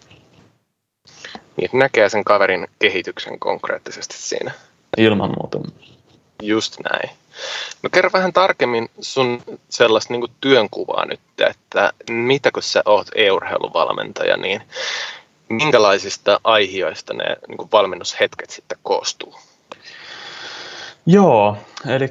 [1.56, 4.50] Niin, näkee sen kaverin kehityksen konkreettisesti siinä.
[4.96, 5.60] Ilman muuta.
[6.42, 7.10] Just näin.
[7.82, 11.20] No kerro vähän tarkemmin sun sellaista niin työnkuvaa nyt,
[11.50, 14.62] että mitä kun sä oot e-urheiluvalmentaja, niin
[15.48, 19.34] minkälaisista aiheista ne niin valmennushetket sitten koostuu?
[21.06, 21.56] Joo,
[21.88, 22.08] eli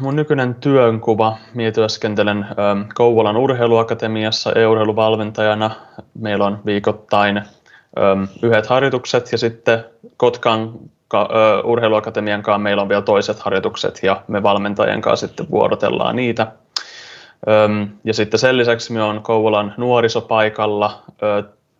[0.00, 2.46] mun nykyinen työnkuva, minä työskentelen
[2.94, 5.70] Kouvolan urheiluakatemiassa e-urheiluvalmentajana.
[6.14, 7.42] Meillä on viikoittain
[8.42, 9.84] yhdet harjoitukset ja sitten
[10.16, 10.72] Kotkan
[11.64, 16.52] urheiluakatemian kanssa meillä on vielä toiset harjoitukset ja me valmentajien kanssa sitten vuorotellaan niitä.
[18.04, 21.02] Ja sitten sen lisäksi me on Kouvolan nuorisopaikalla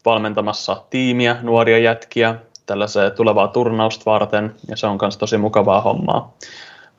[0.04, 2.34] valmentamassa tiimiä, nuoria jätkiä,
[2.66, 6.34] tällaiseen tulevaa turnausta varten, ja se on myös tosi mukavaa hommaa.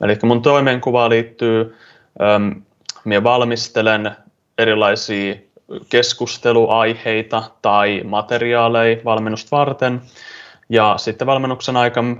[0.02, 1.76] Eli mun toimenkuva liittyy,
[3.04, 4.16] minä valmistelen
[4.58, 5.34] erilaisia
[5.88, 10.02] keskusteluaiheita tai materiaaleja valmennusta varten,
[10.68, 12.16] Ja sitten valmennuksen aikana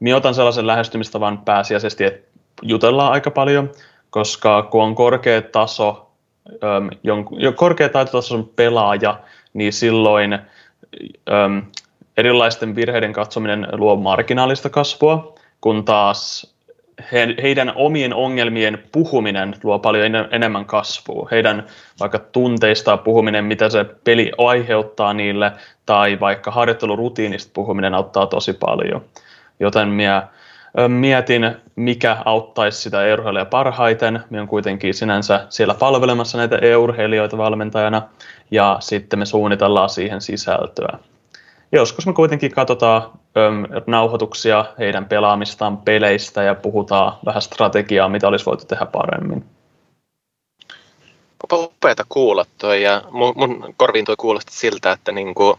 [0.00, 2.28] minä otan sellaisen lähestymistavan pääsiäisesti, että
[2.62, 3.70] jutellaan aika paljon,
[4.10, 6.10] koska kun on korkea taso,
[7.38, 9.20] jo korkea taitotason pelaaja,
[9.54, 10.38] niin silloin
[12.16, 16.54] erilaisten virheiden katsominen luo marginaalista kasvua, kun taas
[17.12, 21.28] he, heidän omien ongelmien puhuminen luo paljon enemmän kasvua.
[21.30, 21.66] Heidän
[22.00, 25.52] vaikka tunteista puhuminen, mitä se peli aiheuttaa niille,
[25.86, 29.04] tai vaikka harjoittelurutiinista puhuminen auttaa tosi paljon.
[29.60, 30.28] Joten minä
[30.88, 34.20] mietin, mikä auttaisi sitä e-urheilijaa parhaiten.
[34.30, 38.02] Minä olen kuitenkin sinänsä siellä palvelemassa näitä e-urheilijoita valmentajana,
[38.50, 40.98] ja sitten me suunnitellaan siihen sisältöä
[41.74, 43.02] joskus me kuitenkin katsotaan
[43.36, 49.44] öm, nauhoituksia heidän pelaamistaan peleistä ja puhutaan vähän strategiaa, mitä olisi voitu tehdä paremmin.
[51.52, 55.58] Upeata kuulla toi ja mun, mun korviin toi kuulosti siltä, että niinku,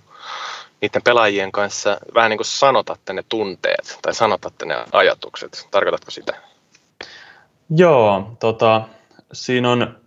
[0.85, 5.67] niiden pelaajien kanssa vähän niin kuin sanotatte ne tunteet tai sanotatte ne ajatukset.
[5.71, 6.33] Tarkoitatko sitä?
[7.69, 8.81] Joo, tota,
[9.33, 9.97] siinä on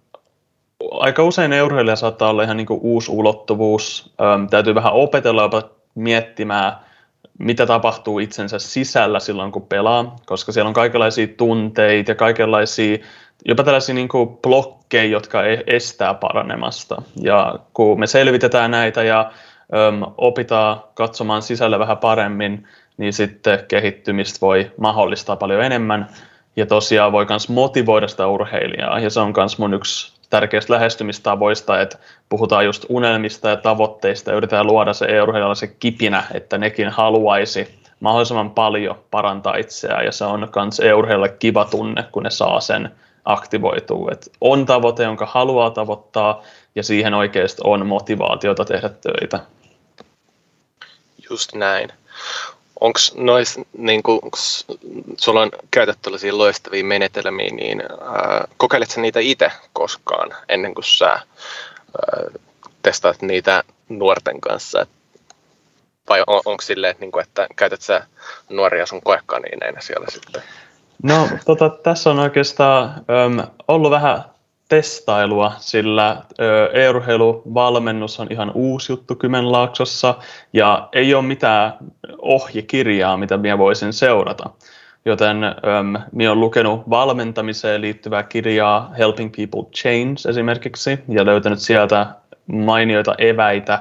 [0.90, 4.12] aika usein euroilija saattaa olla ihan niin kuin uusi ulottuvuus.
[4.20, 5.62] Öm, täytyy vähän opetella jopa
[5.94, 6.72] miettimään,
[7.38, 12.98] mitä tapahtuu itsensä sisällä silloin, kun pelaa, koska siellä on kaikenlaisia tunteita ja kaikenlaisia,
[13.44, 17.02] jopa tällaisia niin kuin blokkeja, jotka e-, estää paranemasta.
[17.20, 19.32] Ja kun me selvitetään näitä ja
[20.16, 26.08] opitaan katsomaan sisälle vähän paremmin, niin sitten kehittymistä voi mahdollistaa paljon enemmän.
[26.56, 31.80] Ja tosiaan voi myös motivoida sitä urheilijaa, ja se on myös mun yksi tärkeistä lähestymistavoista,
[31.80, 36.88] että puhutaan just unelmista ja tavoitteista ja yritetään luoda se e se kipinä, että nekin
[36.88, 40.90] haluaisi mahdollisimman paljon parantaa itseään ja se on myös e
[41.38, 42.90] kiva tunne, kun ne saa sen
[43.24, 44.08] aktivoituu.
[44.12, 46.42] Et on tavoite, jonka haluaa tavoittaa
[46.74, 49.40] ja siihen oikeasti on motivaatiota tehdä töitä.
[51.30, 51.92] Just näin
[52.80, 54.20] onko nois, niin kun
[55.16, 61.08] sulla on käytetty tällaisia loistavia menetelmiä, niin ää, kokeiletko niitä itse koskaan ennen kuin sä
[61.10, 61.22] ää,
[62.82, 64.86] testaat niitä nuorten kanssa?
[66.08, 68.06] Vai on, onko silleen, että, niin että käytät sä
[68.48, 70.42] nuoria sun koekaniineina siellä sitten?
[71.02, 74.24] No tota, tässä on oikeastaan äm, ollut vähän
[74.68, 76.22] testailua, sillä
[76.72, 80.14] e-urheiluvalmennus on ihan uusi juttu Kymenlaaksossa
[80.52, 81.72] ja ei ole mitään
[82.18, 84.50] ohjekirjaa, mitä minä voisin seurata.
[85.04, 92.06] Joten ähm, minä olen lukenut valmentamiseen liittyvää kirjaa Helping People Change esimerkiksi ja löytänyt sieltä
[92.46, 93.74] mainioita eväitä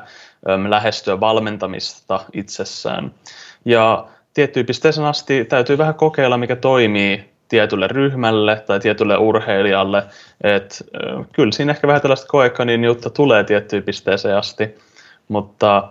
[0.50, 3.12] ähm, lähestyä valmentamista itsessään.
[3.66, 10.04] Ja tiettyyn pisteeseen asti täytyy vähän kokeilla, mikä toimii tietylle ryhmälle tai tietylle urheilijalle.
[10.44, 10.84] Et,
[11.34, 14.78] kyllä siinä ehkä vähän tällaista koekanin juttu tulee tiettyyn pisteeseen asti,
[15.28, 15.90] mutta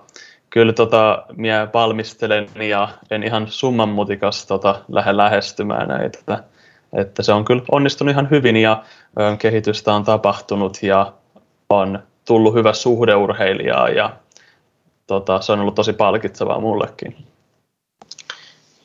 [0.51, 6.45] kyllä tota, minä valmistelen ja en ihan summanmutikas tota, lähde lähestymään näitä.
[6.93, 8.85] Että se on kyllä onnistunut ihan hyvin ja
[9.21, 11.13] ö, kehitystä on tapahtunut ja
[11.71, 14.17] on tullut hyvä suhde urheilijaa ja
[15.07, 17.27] tota, se on ollut tosi palkitsevaa mullekin.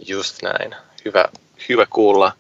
[0.08, 0.76] Just näin.
[1.06, 1.26] Hyvä,
[1.70, 2.32] hyvä kuulla.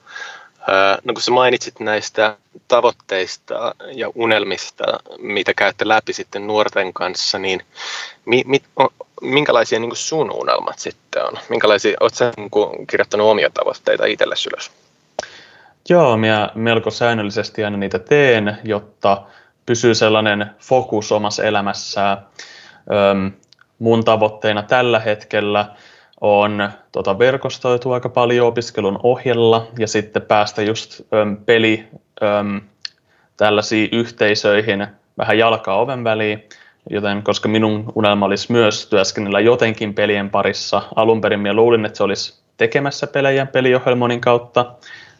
[1.03, 4.83] No kun sä mainitsit näistä tavoitteista ja unelmista,
[5.17, 7.61] mitä käytte läpi sitten nuorten kanssa, niin
[8.25, 8.61] mi, mi,
[9.21, 11.33] minkälaisia niin sun unelmat sitten on?
[11.49, 14.71] Minkälaisia, oot sä niin kirjoittanut omia tavoitteita itselle ylös?
[15.89, 19.21] Joo, minä melko säännöllisesti aina niitä teen, jotta
[19.65, 22.17] pysyy sellainen fokus omassa elämässä.
[23.79, 25.65] mun tavoitteena tällä hetkellä–
[26.21, 31.87] on tota, verkostoitu aika paljon opiskelun ohjella ja sitten päästä just äm, peli
[32.23, 32.61] äm,
[33.37, 36.43] tällaisiin yhteisöihin vähän jalkaa oven väliin,
[36.89, 41.97] joten koska minun unelma olisi myös työskennellä jotenkin pelien parissa, alun perin minä luulin, että
[41.97, 44.75] se olisi tekemässä pelejä peliohjelmonin kautta,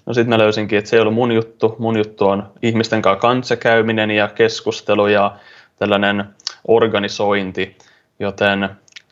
[0.05, 1.75] No sitten mä löysinkin, että se ei ollut mun juttu.
[1.79, 5.37] Mun juttu on ihmisten kanssa kanssakäyminen ja keskustelu ja
[5.75, 6.25] tällainen
[6.67, 7.77] organisointi,
[8.19, 8.69] joten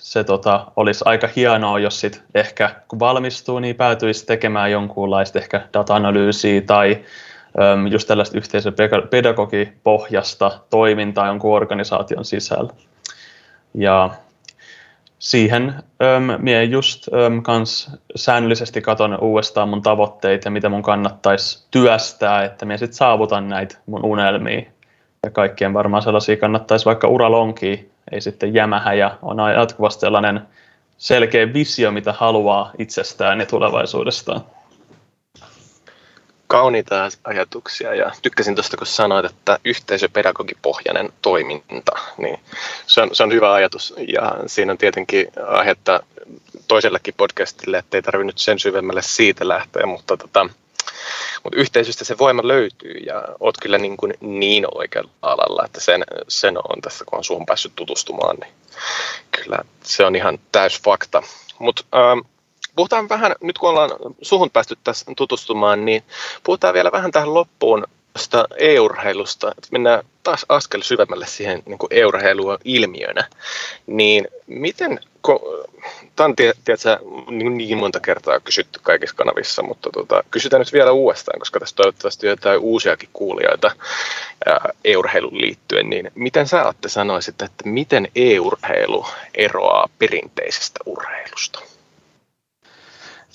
[0.09, 5.61] se tota, olisi aika hienoa, jos sit ehkä kun valmistuu, niin päätyisi tekemään jonkunlaista ehkä
[5.73, 6.97] data-analyysiä tai
[7.61, 12.73] äm, just tällaista yhteisöpedagogipohjasta toimintaa jonkun organisaation sisällä.
[13.73, 14.09] Ja
[15.19, 15.73] siihen äm,
[16.37, 22.65] minä just äm, kans säännöllisesti katon uudestaan mun tavoitteita ja mitä mun kannattaisi työstää, että
[22.65, 24.61] minä sitten saavutan näitä mun unelmia.
[25.23, 30.41] Ja kaikkien varmaan sellaisia kannattaisi vaikka uralonkiin ei sitten jämähä ja on jatkuvasti sellainen
[30.97, 34.41] selkeä visio, mitä haluaa itsestään ja tulevaisuudestaan.
[36.47, 42.39] Kauniita ajatuksia ja tykkäsin tuosta, kun sanoit, että yhteisöpedagogipohjainen toiminta, niin
[42.87, 46.03] se on, se on hyvä ajatus ja siinä on tietenkin aihetta
[46.67, 50.49] toisellekin podcastille, ettei tarvinnut sen syvemmälle siitä lähteä, mutta, tota,
[51.43, 56.03] mutta yhteisöstä se voima löytyy ja oot kyllä niin, kuin niin oikealla alalla, että sen,
[56.27, 58.53] sen on tässä, kun on suhun päässyt tutustumaan, niin
[59.31, 61.23] kyllä se on ihan täys fakta.
[61.59, 62.19] Mutta ähm,
[62.75, 63.89] puhutaan vähän, nyt kun ollaan
[64.21, 66.03] suhun päästy tässä tutustumaan, niin
[66.43, 71.93] puhutaan vielä vähän tähän loppuun tästä e-urheilusta, että mennään taas askel syvemmälle siihen niin kuin
[71.93, 73.27] e-urheilua ilmiönä,
[73.87, 74.99] niin miten,
[76.15, 80.91] tämä on tiedätkö, niin, niin monta kertaa kysytty kaikissa kanavissa, mutta tota, kysytään nyt vielä
[80.91, 83.71] uudestaan, koska tässä toivottavasti on jotain uusiakin kuulijoita
[84.85, 91.59] e-urheiluun liittyen, niin miten sä olette sanoisit, että miten e-urheilu eroaa perinteisestä urheilusta?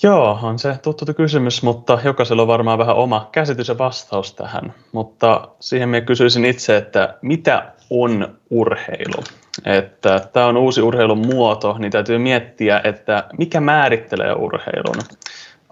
[0.03, 4.73] Joo, on se tuttu kysymys, mutta jokaisella on varmaan vähän oma käsitys ja vastaus tähän.
[4.91, 9.23] Mutta siihen minä kysyisin itse, että mitä on urheilu?
[9.65, 14.95] Että tämä on uusi urheilun muoto, niin täytyy miettiä, että mikä määrittelee urheilun.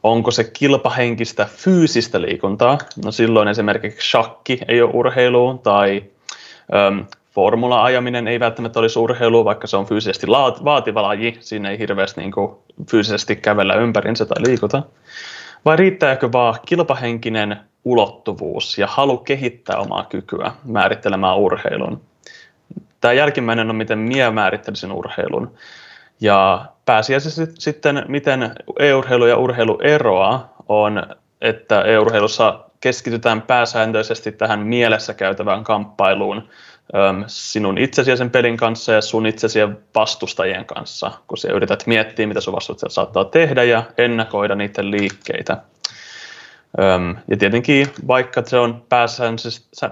[0.04, 2.78] Onko se kilpahenkistä fyysistä liikuntaa?
[3.06, 6.04] No silloin esimerkiksi shakki ei ole urheilu tai
[7.34, 10.28] formula-ajaminen ei välttämättä olisi urheilu, vaikka se on fyysisesti
[10.63, 11.38] vaativa laji.
[11.39, 12.56] Siinä ei hirveästi niin kuin,
[12.91, 14.84] fyysisesti kävellä ympärinsä tai liikuta.
[15.65, 22.02] Vai riittääkö vaan kilpahenkinen ulottuvuus ja halu kehittää omaa kykyä määrittelemään urheilun?
[23.02, 25.54] Tämä jälkimmäinen on, miten minä määrittelisin urheilun.
[26.22, 31.04] Ja pääsiäisesti sitten, miten e-urheilu ja urheilu eroaa, on,
[31.41, 36.50] että e-urheilussa keskitytään pääsääntöisesti tähän mielessä käytävään kamppailuun,
[37.28, 39.60] sinun itsesi sen pelin kanssa ja sun itsesi
[39.96, 45.58] vastustajien kanssa, kun sä yrität miettiä, mitä sun vastustajat saattaa tehdä ja ennakoida niiden liikkeitä.
[47.28, 48.84] Ja tietenkin, vaikka se on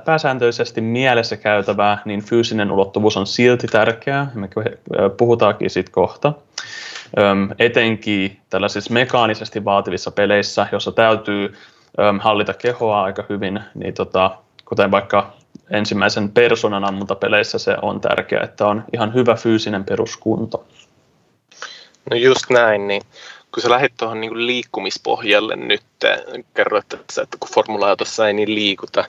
[0.05, 4.49] pääsääntöisesti mielessä käytävää, niin fyysinen ulottuvuus on silti tärkeää, me
[5.17, 6.33] puhutaankin siitä kohta.
[7.59, 11.53] Etenkin tällaisissa mekaanisesti vaativissa peleissä, jossa täytyy
[12.19, 14.31] hallita kehoa aika hyvin, niin tota,
[14.65, 15.33] kuten vaikka
[15.71, 20.65] ensimmäisen persoonan ammuntapeleissä se on tärkeää, että on ihan hyvä fyysinen peruskunto.
[22.11, 23.01] No just näin, niin
[23.53, 25.83] kun sä lähdit tuohon niin liikkumispohjalle nyt,
[26.53, 29.05] kerroit, että, että kun formula tuossa ei niin liikuta,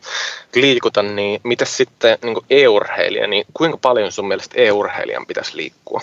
[0.54, 6.00] liikuta niin mitä sitten niin e-urheilija, niin kuinka paljon sun mielestä e-urheilijan pitäisi liikkua?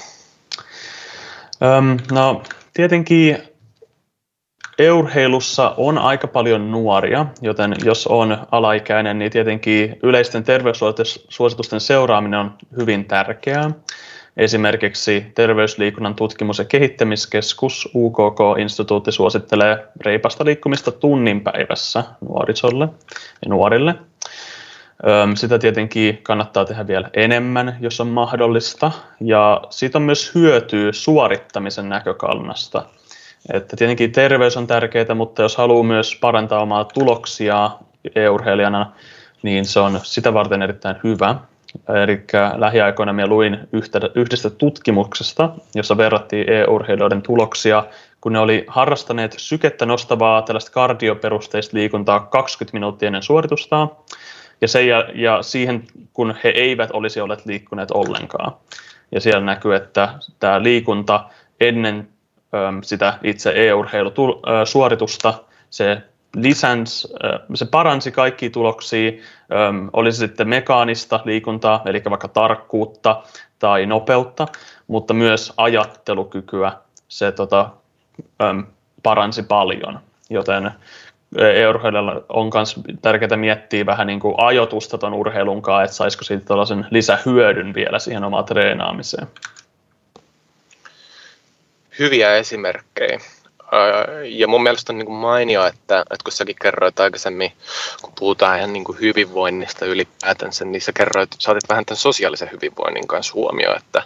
[1.64, 2.44] Öm, no
[2.74, 3.49] tietenkin
[4.80, 12.54] Eurheilussa on aika paljon nuoria, joten jos on alaikäinen, niin tietenkin yleisten terveyssuositusten seuraaminen on
[12.78, 13.72] hyvin tärkeää.
[14.38, 22.90] Esimerkiksi Terveysliikunnan tutkimus- ja kehittämiskeskus UKK-instituutti suosittelee reipasta liikkumista tunnin päivässä nuorisolle
[23.46, 23.96] ja nuorille.
[25.36, 28.92] Sitä tietenkin kannattaa tehdä vielä enemmän, jos on mahdollista.
[29.22, 32.84] Ja siitä on myös hyötyä suorittamisen näkökannasta–
[33.54, 37.72] että tietenkin terveys on tärkeää, mutta jos haluaa myös parantaa omaa tuloksia
[38.16, 38.92] e-urheilijana,
[39.44, 41.36] niin se on sitä varten erittäin hyvä.
[42.04, 42.24] Eli
[42.56, 47.84] lähiaikoina minä luin yhtä, yhdestä tutkimuksesta, jossa verrattiin e-urheilijoiden tuloksia,
[48.22, 53.92] kun ne oli harrastaneet sykettä nostavaa tällaista kardioperusteista liikuntaa 20 minuuttia ennen suoritustaan,
[54.62, 58.54] ja, sen ja, ja siihen, kun he eivät olisi olleet liikkuneet ollenkaan.
[59.12, 62.08] Ja siellä näkyy, että tämä liikunta ennen
[62.84, 65.34] sitä itse e-urheilusuoritusta.
[65.70, 66.02] Se
[66.36, 67.08] lisäns,
[67.54, 69.12] se paransi kaikki tuloksia,
[69.94, 73.22] oli se sitten mekaanista liikuntaa, eli vaikka tarkkuutta
[73.60, 74.48] tai nopeutta,
[74.88, 76.72] mutta myös ajattelukykyä.
[77.08, 77.70] Se tota,
[79.04, 80.72] paransi paljon, joten
[81.38, 86.46] e-urheilijalla on myös tärkeää miettiä vähän niin kuin ajoitusta tuon urheilun kanssa, että saisiko siitä
[86.46, 89.28] tällaisen lisähyödyn vielä siihen omaan treenaamiseen
[92.00, 93.20] hyviä esimerkkejä.
[94.24, 97.52] Ja mun mielestä on niin mainio, että, että kun säkin kerroit aikaisemmin,
[98.02, 103.08] kun puhutaan ihan niin hyvinvoinnista ylipäätänsä, niin sä kerroit, sä otit vähän tämän sosiaalisen hyvinvoinnin
[103.08, 104.04] kanssa huomioon, että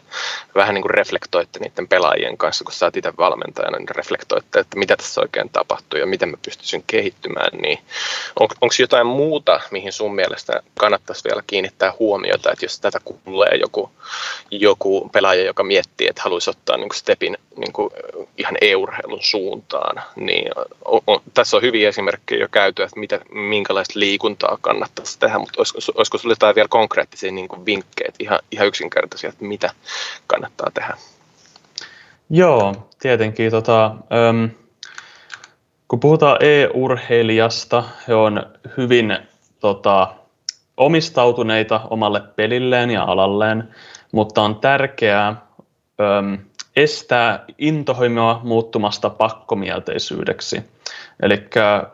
[0.55, 4.97] vähän niin reflektoitte niiden pelaajien kanssa, kun sä oot itse valmentajana, niin reflektoitte, että mitä
[4.97, 7.79] tässä oikein tapahtuu ja miten mä pystyisin kehittymään, niin
[8.39, 13.55] on, onko jotain muuta, mihin sun mielestä kannattaisi vielä kiinnittää huomiota, että jos tätä kuulee
[13.55, 13.91] joku,
[14.51, 17.73] joku pelaaja, joka miettii, että haluaisi ottaa niin stepin niin
[18.37, 19.52] ihan e-urheilun suuntaan,
[20.15, 20.51] niin
[20.85, 25.53] on, on, tässä on hyviä esimerkkejä jo käyty, että mitä, minkälaista liikuntaa kannattaisi tehdä, mutta
[25.57, 29.69] olisiko, olisiko sinulle jotain vielä konkreettisia niin vinkkejä, ihan, ihan yksinkertaisia, että mitä
[30.27, 30.97] kannattaa tehdä?
[32.29, 33.51] Joo, tietenkin.
[33.51, 33.85] Tota,
[34.29, 34.49] äm,
[35.87, 38.43] kun puhutaan e-urheilijasta, he on
[38.77, 39.17] hyvin
[39.59, 40.13] tota,
[40.77, 43.75] omistautuneita omalle pelilleen ja alalleen,
[44.11, 45.27] mutta on tärkeää
[46.17, 46.37] äm,
[46.75, 50.61] estää intohimoa muuttumasta pakkomielteisyydeksi.
[51.21, 51.47] Eli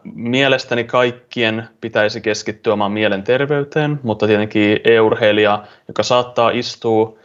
[0.04, 7.18] mielestäni kaikkien pitäisi keskittyä omaan mielenterveyteen, mutta tietenkin e-urheilija, joka saattaa istua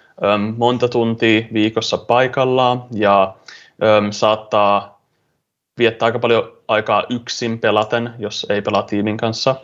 [0.57, 3.35] monta tuntia viikossa paikallaan ja
[4.11, 5.01] saattaa
[5.79, 9.57] viettää aika paljon aikaa yksin pelaten, jos ei pelaa tiimin kanssa,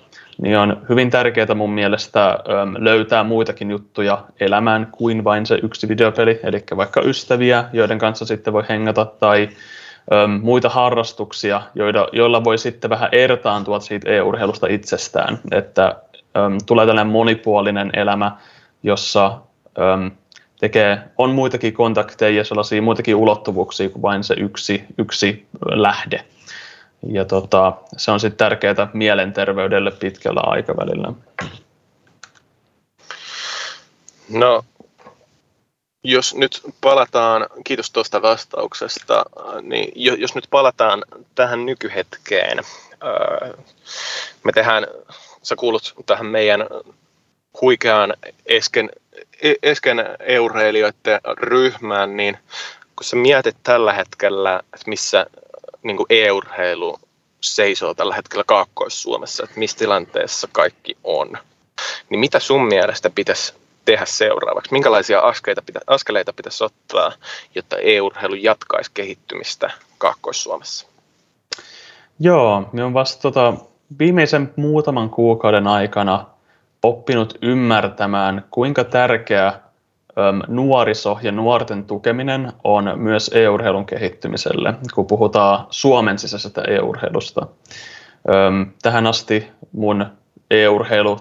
[0.43, 2.39] niin on hyvin tärkeää mun mielestä
[2.79, 8.53] löytää muitakin juttuja elämään kuin vain se yksi videopeli, eli vaikka ystäviä, joiden kanssa sitten
[8.53, 9.49] voi hengata, tai
[10.41, 11.63] muita harrastuksia,
[12.13, 15.97] joilla, voi sitten vähän ertaantua siitä e-urheilusta itsestään, että
[16.67, 18.33] tulee tällainen monipuolinen elämä,
[18.83, 19.41] jossa
[20.61, 26.25] tekee, on muitakin kontakteja ja sellaisia muitakin ulottuvuuksia kuin vain se yksi, yksi lähde.
[27.07, 31.13] Ja tota, se on sitten tärkeää mielenterveydelle pitkällä aikavälillä.
[34.29, 34.65] No,
[36.05, 39.25] jos nyt palataan, kiitos tuosta vastauksesta,
[39.63, 42.59] niin jos nyt palataan tähän nykyhetkeen,
[44.45, 44.87] me tehdään,
[45.43, 46.67] sä kuulut tähän meidän
[47.61, 48.15] huikeaan
[48.47, 48.91] esken,
[49.43, 52.39] e, esken euroilijoiden ryhmään, niin
[52.97, 55.27] kun sä mietit tällä hetkellä, että missä
[55.83, 56.99] niin e-urheilu
[57.41, 61.39] seisoo tällä hetkellä Kaakkois-Suomessa, että missä tilanteessa kaikki on,
[62.11, 63.55] niin mitä sun mielestä pitäisi
[63.85, 64.73] tehdä seuraavaksi?
[64.73, 67.13] Minkälaisia askeleita, pitä, askeleita pitäisi ottaa,
[67.55, 70.87] jotta e-urheilu jatkaisi kehittymistä Kaakkois-Suomessa?
[72.21, 73.55] Joo, minä olen vasta tota,
[73.99, 76.27] viimeisen muutaman kuukauden aikana
[76.83, 79.53] oppinut ymmärtämään, kuinka tärkeä
[80.49, 87.47] nuoriso ja nuorten tukeminen on myös e-urheilun kehittymiselle, kun puhutaan Suomen sisäisestä e-urheilusta.
[88.83, 90.07] Tähän asti mun
[90.51, 91.19] e-urheilu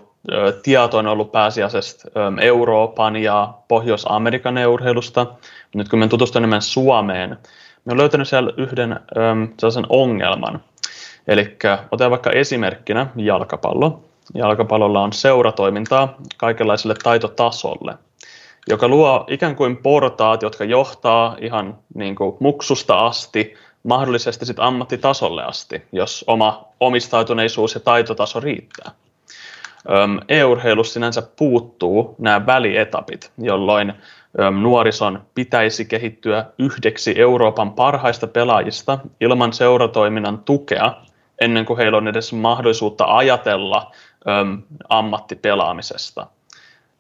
[0.63, 2.09] tieto on ollut pääasiassa
[2.41, 5.25] Euroopan ja Pohjois-Amerikan e-urheilusta.
[5.75, 7.37] Nyt kun me tutustun enemmän Suomeen,
[7.85, 8.99] me on löytänyt siellä yhden
[9.59, 10.63] sellaisen ongelman.
[11.27, 11.57] Eli
[11.91, 14.03] otetaan vaikka esimerkkinä jalkapallo.
[14.33, 17.93] Jalkapallolla on seuratoimintaa kaikenlaiselle taitotasolle–
[18.67, 23.53] joka luo ikään kuin portaat, jotka johtaa ihan niin kuin muksusta asti,
[23.83, 28.91] mahdollisesti sitten ammattitasolle asti, jos oma omistautuneisuus ja taitotaso riittää.
[30.29, 33.93] E-urheilussa sinänsä puuttuu nämä välietapit, jolloin
[34.61, 40.93] nuorison pitäisi kehittyä yhdeksi Euroopan parhaista pelaajista ilman seuratoiminnan tukea,
[41.41, 43.91] ennen kuin heillä on edes mahdollisuutta ajatella
[44.89, 46.27] ammattipelaamisesta–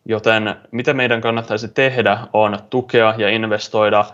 [0.09, 4.05] Joten mitä meidän kannattaisi tehdä on tukea ja investoida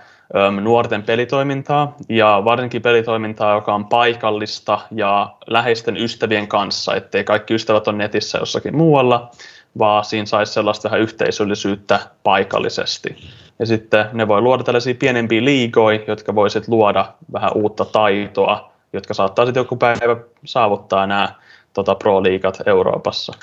[0.61, 7.87] nuorten pelitoimintaa ja varsinkin pelitoimintaa, joka on paikallista ja läheisten ystävien kanssa, ettei kaikki ystävät
[7.87, 9.31] ole netissä jossakin muualla,
[9.77, 13.15] vaan siinä saisi sellaista vähän yhteisöllisyyttä paikallisesti.
[13.59, 19.13] Ja sitten ne voi luoda tällaisia pienempiä liigoja, jotka voisit luoda vähän uutta taitoa, jotka
[19.13, 21.29] saattaa sitten joku päivä saavuttaa nämä
[21.73, 23.33] tota, pro-liigat Euroopassa.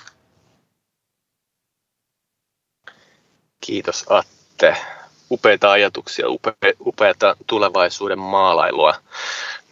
[3.66, 4.76] Kiitos Atte.
[5.30, 8.94] Upeita ajatuksia, upe, upeata tulevaisuuden maalailua.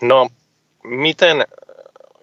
[0.00, 0.28] No,
[0.84, 1.44] miten,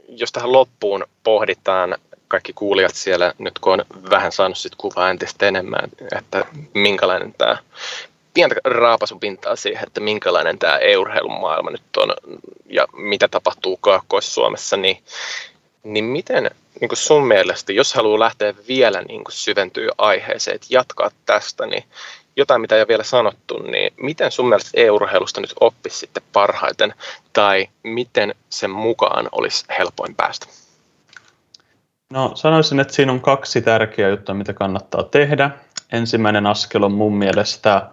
[0.08, 1.98] jos tähän loppuun pohditaan
[2.28, 7.58] kaikki kuulijat siellä, nyt kun on vähän saanut sit kuvaa entistä enemmän, että minkälainen tämä
[8.34, 12.14] pientä raapasupintaa siihen, että minkälainen tämä e-urheilun maailma nyt on
[12.66, 15.04] ja mitä tapahtuu Kaakkois-Suomessa, niin,
[15.94, 20.68] niin miten niin kuin sun mielestä, jos haluaa lähteä vielä niin kuin syventyä aiheeseen, että
[20.70, 21.84] jatkaa tästä, niin
[22.36, 26.94] jotain, mitä ei ole vielä sanottu, niin miten sun mielestä e-urheilusta nyt oppisi sitten parhaiten,
[27.34, 30.48] tai miten sen mukaan olisi helpoin päästä?
[32.10, 35.50] No sanoisin, että siinä on kaksi tärkeää juttua, mitä kannattaa tehdä.
[35.92, 37.90] Ensimmäinen askel on mun mielestä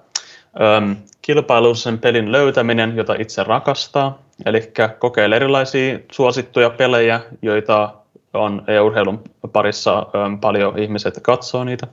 [1.23, 4.24] kilpailullisen pelin löytäminen, jota itse rakastaa.
[4.47, 7.95] Eli kokeile erilaisia suosittuja pelejä, joita
[8.35, 9.23] on e-urheilun
[9.53, 10.07] parissa
[10.41, 11.87] paljon ihmiset katsoo niitä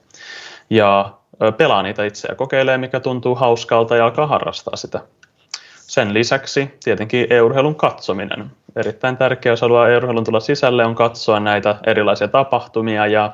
[0.70, 1.14] ja
[1.58, 5.00] pelaa niitä itse ja kokeilee, mikä tuntuu hauskalta ja alkaa harrastaa sitä.
[5.76, 8.52] Sen lisäksi tietenkin e-urheilun katsominen.
[8.76, 13.32] Erittäin tärkeää, jos haluaa e-urheilun tulla sisälle, on katsoa näitä erilaisia tapahtumia ja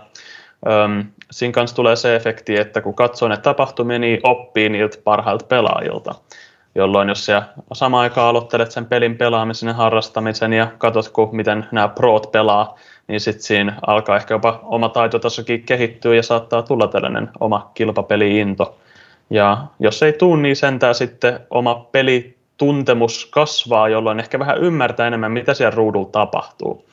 [0.68, 5.46] äm, siinä kanssa tulee se efekti, että kun katsoo näitä tapahtumia, niin oppii niiltä parhailta
[5.46, 6.16] pelaajilta
[6.78, 11.68] jolloin jos sä samaan aikaan aloittelet sen pelin pelaamisen ja harrastamisen ja katsot, kun miten
[11.72, 12.76] nämä proot pelaa,
[13.08, 18.78] niin sitten siinä alkaa ehkä jopa oma taitotasokin kehittyä ja saattaa tulla tällainen oma kilpapeliinto.
[19.30, 25.32] Ja jos ei tule, niin sentään sitten oma pelituntemus kasvaa, jolloin ehkä vähän ymmärtää enemmän,
[25.32, 26.86] mitä siellä ruudulla tapahtuu.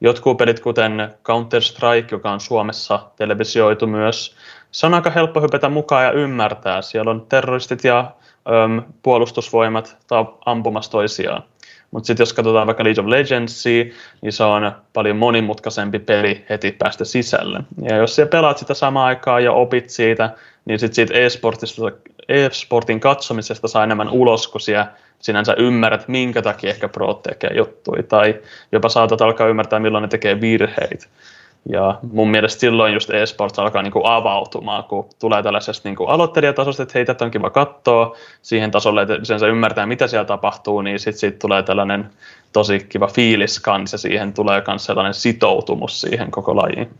[0.00, 4.36] Jotkut pelit, kuten Counter-Strike, joka on Suomessa televisioitu myös,
[4.70, 6.82] se on aika helppo hypätä mukaan ja ymmärtää.
[6.82, 8.10] Siellä on terroristit ja
[8.48, 11.42] äm, puolustusvoimat tai ampumassa toisiaan.
[11.90, 13.84] Mutta sitten jos katsotaan vaikka League of Legendsia,
[14.22, 17.60] niin se on paljon monimutkaisempi peli heti päästä sisälle.
[17.82, 20.30] Ja jos sä pelaat sitä samaan aikaan ja opit siitä,
[20.64, 21.82] niin sitten siitä e-sportista,
[22.28, 28.02] e-sportin katsomisesta saa enemmän ulos, kun siellä sinänsä ymmärrät, minkä takia ehkä pro tekee juttuja,
[28.02, 28.40] tai
[28.72, 31.06] jopa saatat alkaa ymmärtää, milloin ne tekee virheitä.
[31.68, 36.10] Ja mun mielestä silloin just eSports alkaa niin kuin avautumaan, kun tulee tällaisesta niin kuin
[36.10, 40.24] aloittelijatasosta, että hei, tätä on kiva katsoa siihen tasolle, että sen se ymmärtää, mitä siellä
[40.24, 42.10] tapahtuu, niin sitten siitä tulee tällainen
[42.52, 46.90] tosi kiva fiilis kanssa, siihen tulee myös sellainen sitoutumus siihen koko lajiin.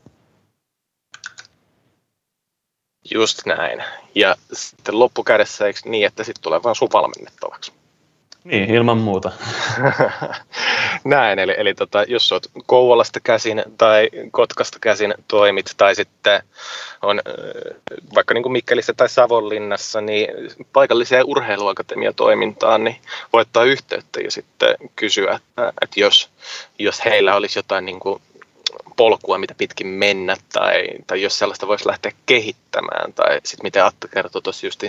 [3.14, 3.82] Just näin.
[4.14, 7.72] Ja sitten loppukädessä eikö niin, että sitten tulee vaan sun valmennettavaksi?
[8.44, 9.32] Niin, ilman muuta.
[11.04, 16.42] Näin, eli, eli tota, jos olet Kouvolasta käsin tai Kotkasta käsin toimit tai sitten
[17.02, 17.20] on
[18.14, 20.28] vaikka niin kuin Mikkelissä tai Savonlinnassa, niin
[20.72, 22.96] paikalliseen urheiluakatemiatoimintaan, niin
[23.32, 26.30] voi ottaa yhteyttä ja sitten kysyä, että, että jos,
[26.78, 28.22] jos heillä olisi jotain niin kuin
[28.96, 34.08] polkua, mitä pitkin mennä, tai, tai jos sellaista voisi lähteä kehittämään, tai sitten miten Atta
[34.08, 34.82] kertoi tuossa just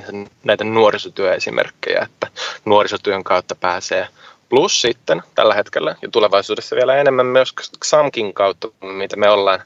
[0.43, 2.27] näitä nuorisotyöesimerkkejä, että
[2.65, 4.07] nuorisotyön kautta pääsee
[4.49, 9.59] Plus sitten tällä hetkellä ja tulevaisuudessa vielä enemmän myös XAMKin kautta, mitä me ollaan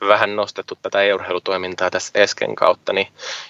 [0.00, 3.08] vähän nostettu tätä urheilutoimintaa tässä Esken kautta, niin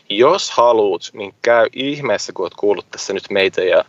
[0.08, 3.84] jos haluat, niin käy ihmeessä, kun olet kuullut tässä nyt meitä ja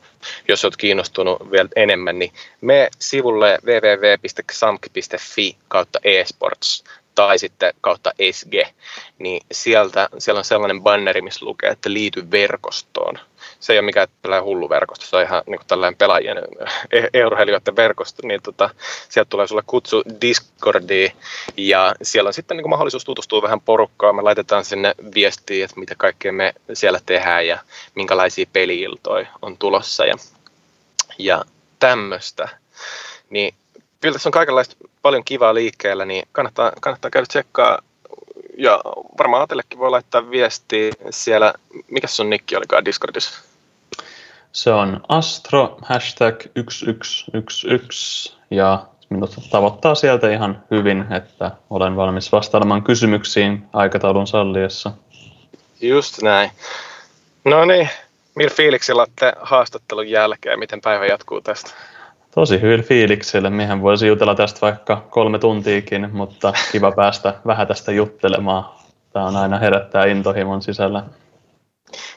[0.48, 6.84] jos olet kiinnostunut vielä enemmän, niin me sivulle www.xamk.fi kautta esports
[7.16, 8.54] tai sitten kautta SG,
[9.20, 13.20] niin sieltä, siellä on sellainen banneri, missä lukee, että liity verkostoon.
[13.60, 16.38] Se ei ole mikään tällainen hullu verkosto, se on ihan niin kuin tällainen pelaajien
[17.14, 18.70] eurohelijoiden verkosto, niin tota,
[19.10, 21.12] sieltä tulee sulle kutsu Discordiin
[21.58, 24.16] ja siellä on sitten niin kuin mahdollisuus tutustua vähän porukkaan.
[24.16, 27.60] Me laitetaan sinne viestiä, että mitä kaikkea me siellä tehdään ja
[27.96, 30.16] minkälaisia peliiltoja on tulossa ja,
[31.18, 31.46] ja
[31.80, 32.50] tämmöistä.
[33.30, 33.54] Niin
[34.02, 37.80] kyllä tässä on kaikenlaista paljon kivaa liikkeellä, niin kannattaa, kannattaa käydä tsekkaa.
[38.58, 38.82] Ja
[39.18, 41.54] varmaan Atellekin voi laittaa viestiä siellä.
[41.88, 43.45] Mikä sun nikki olikaan Discordissa?
[44.56, 52.84] Se on astro hashtag 1111 ja minut tavoittaa sieltä ihan hyvin, että olen valmis vastaamaan
[52.84, 54.92] kysymyksiin aikataulun salliessa.
[55.82, 56.52] Just näin.
[57.46, 57.90] No niin,
[58.36, 60.60] millä fiiliksillä olette haastattelun jälkeen?
[60.60, 61.72] Miten päivä jatkuu tästä?
[62.36, 63.50] Tosi hyvin fiiliksellä.
[63.50, 68.66] Miehän voisi jutella tästä vaikka kolme tuntiikin, mutta kiva päästä vähän tästä juttelemaan.
[69.14, 71.04] Tämä on aina herättää intohimon sisällä.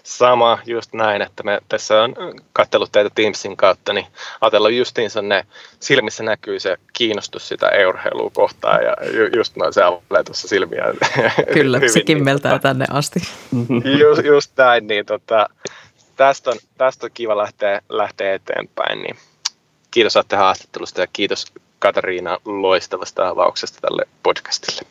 [0.03, 2.15] Sama, just näin, että me tässä on
[2.53, 4.07] katsellut teitä Teamsin kautta, niin
[4.41, 5.45] ajatellut justiinsa ne,
[5.81, 8.97] silmissä näkyy se kiinnostus sitä eurheilua kohtaan ja
[9.37, 10.85] just noin se avalee tuossa silmiä.
[11.55, 13.21] Kyllä, se kimmeltää niin, tänne asti.
[14.01, 15.49] Just, just näin, niin tota,
[16.17, 19.17] tästä, on, tästä on kiva lähteä, lähteä eteenpäin, niin
[19.91, 24.83] kiitos Atte haastattelusta ja kiitos Katariina loistavasta avauksesta tälle podcastille.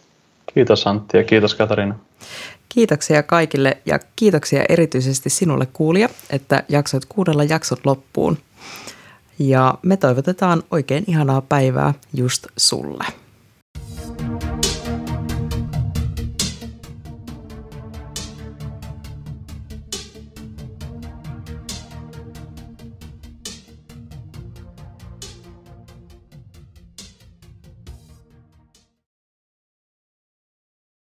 [0.54, 1.96] Kiitos Antti ja kiitos Katariina.
[2.70, 8.38] Kiitoksia kaikille ja kiitoksia erityisesti sinulle kuulija, että jaksoit kuudella jaksot loppuun.
[9.40, 13.06] Ja me toivotetaan oikein ihanaa päivää just sulle.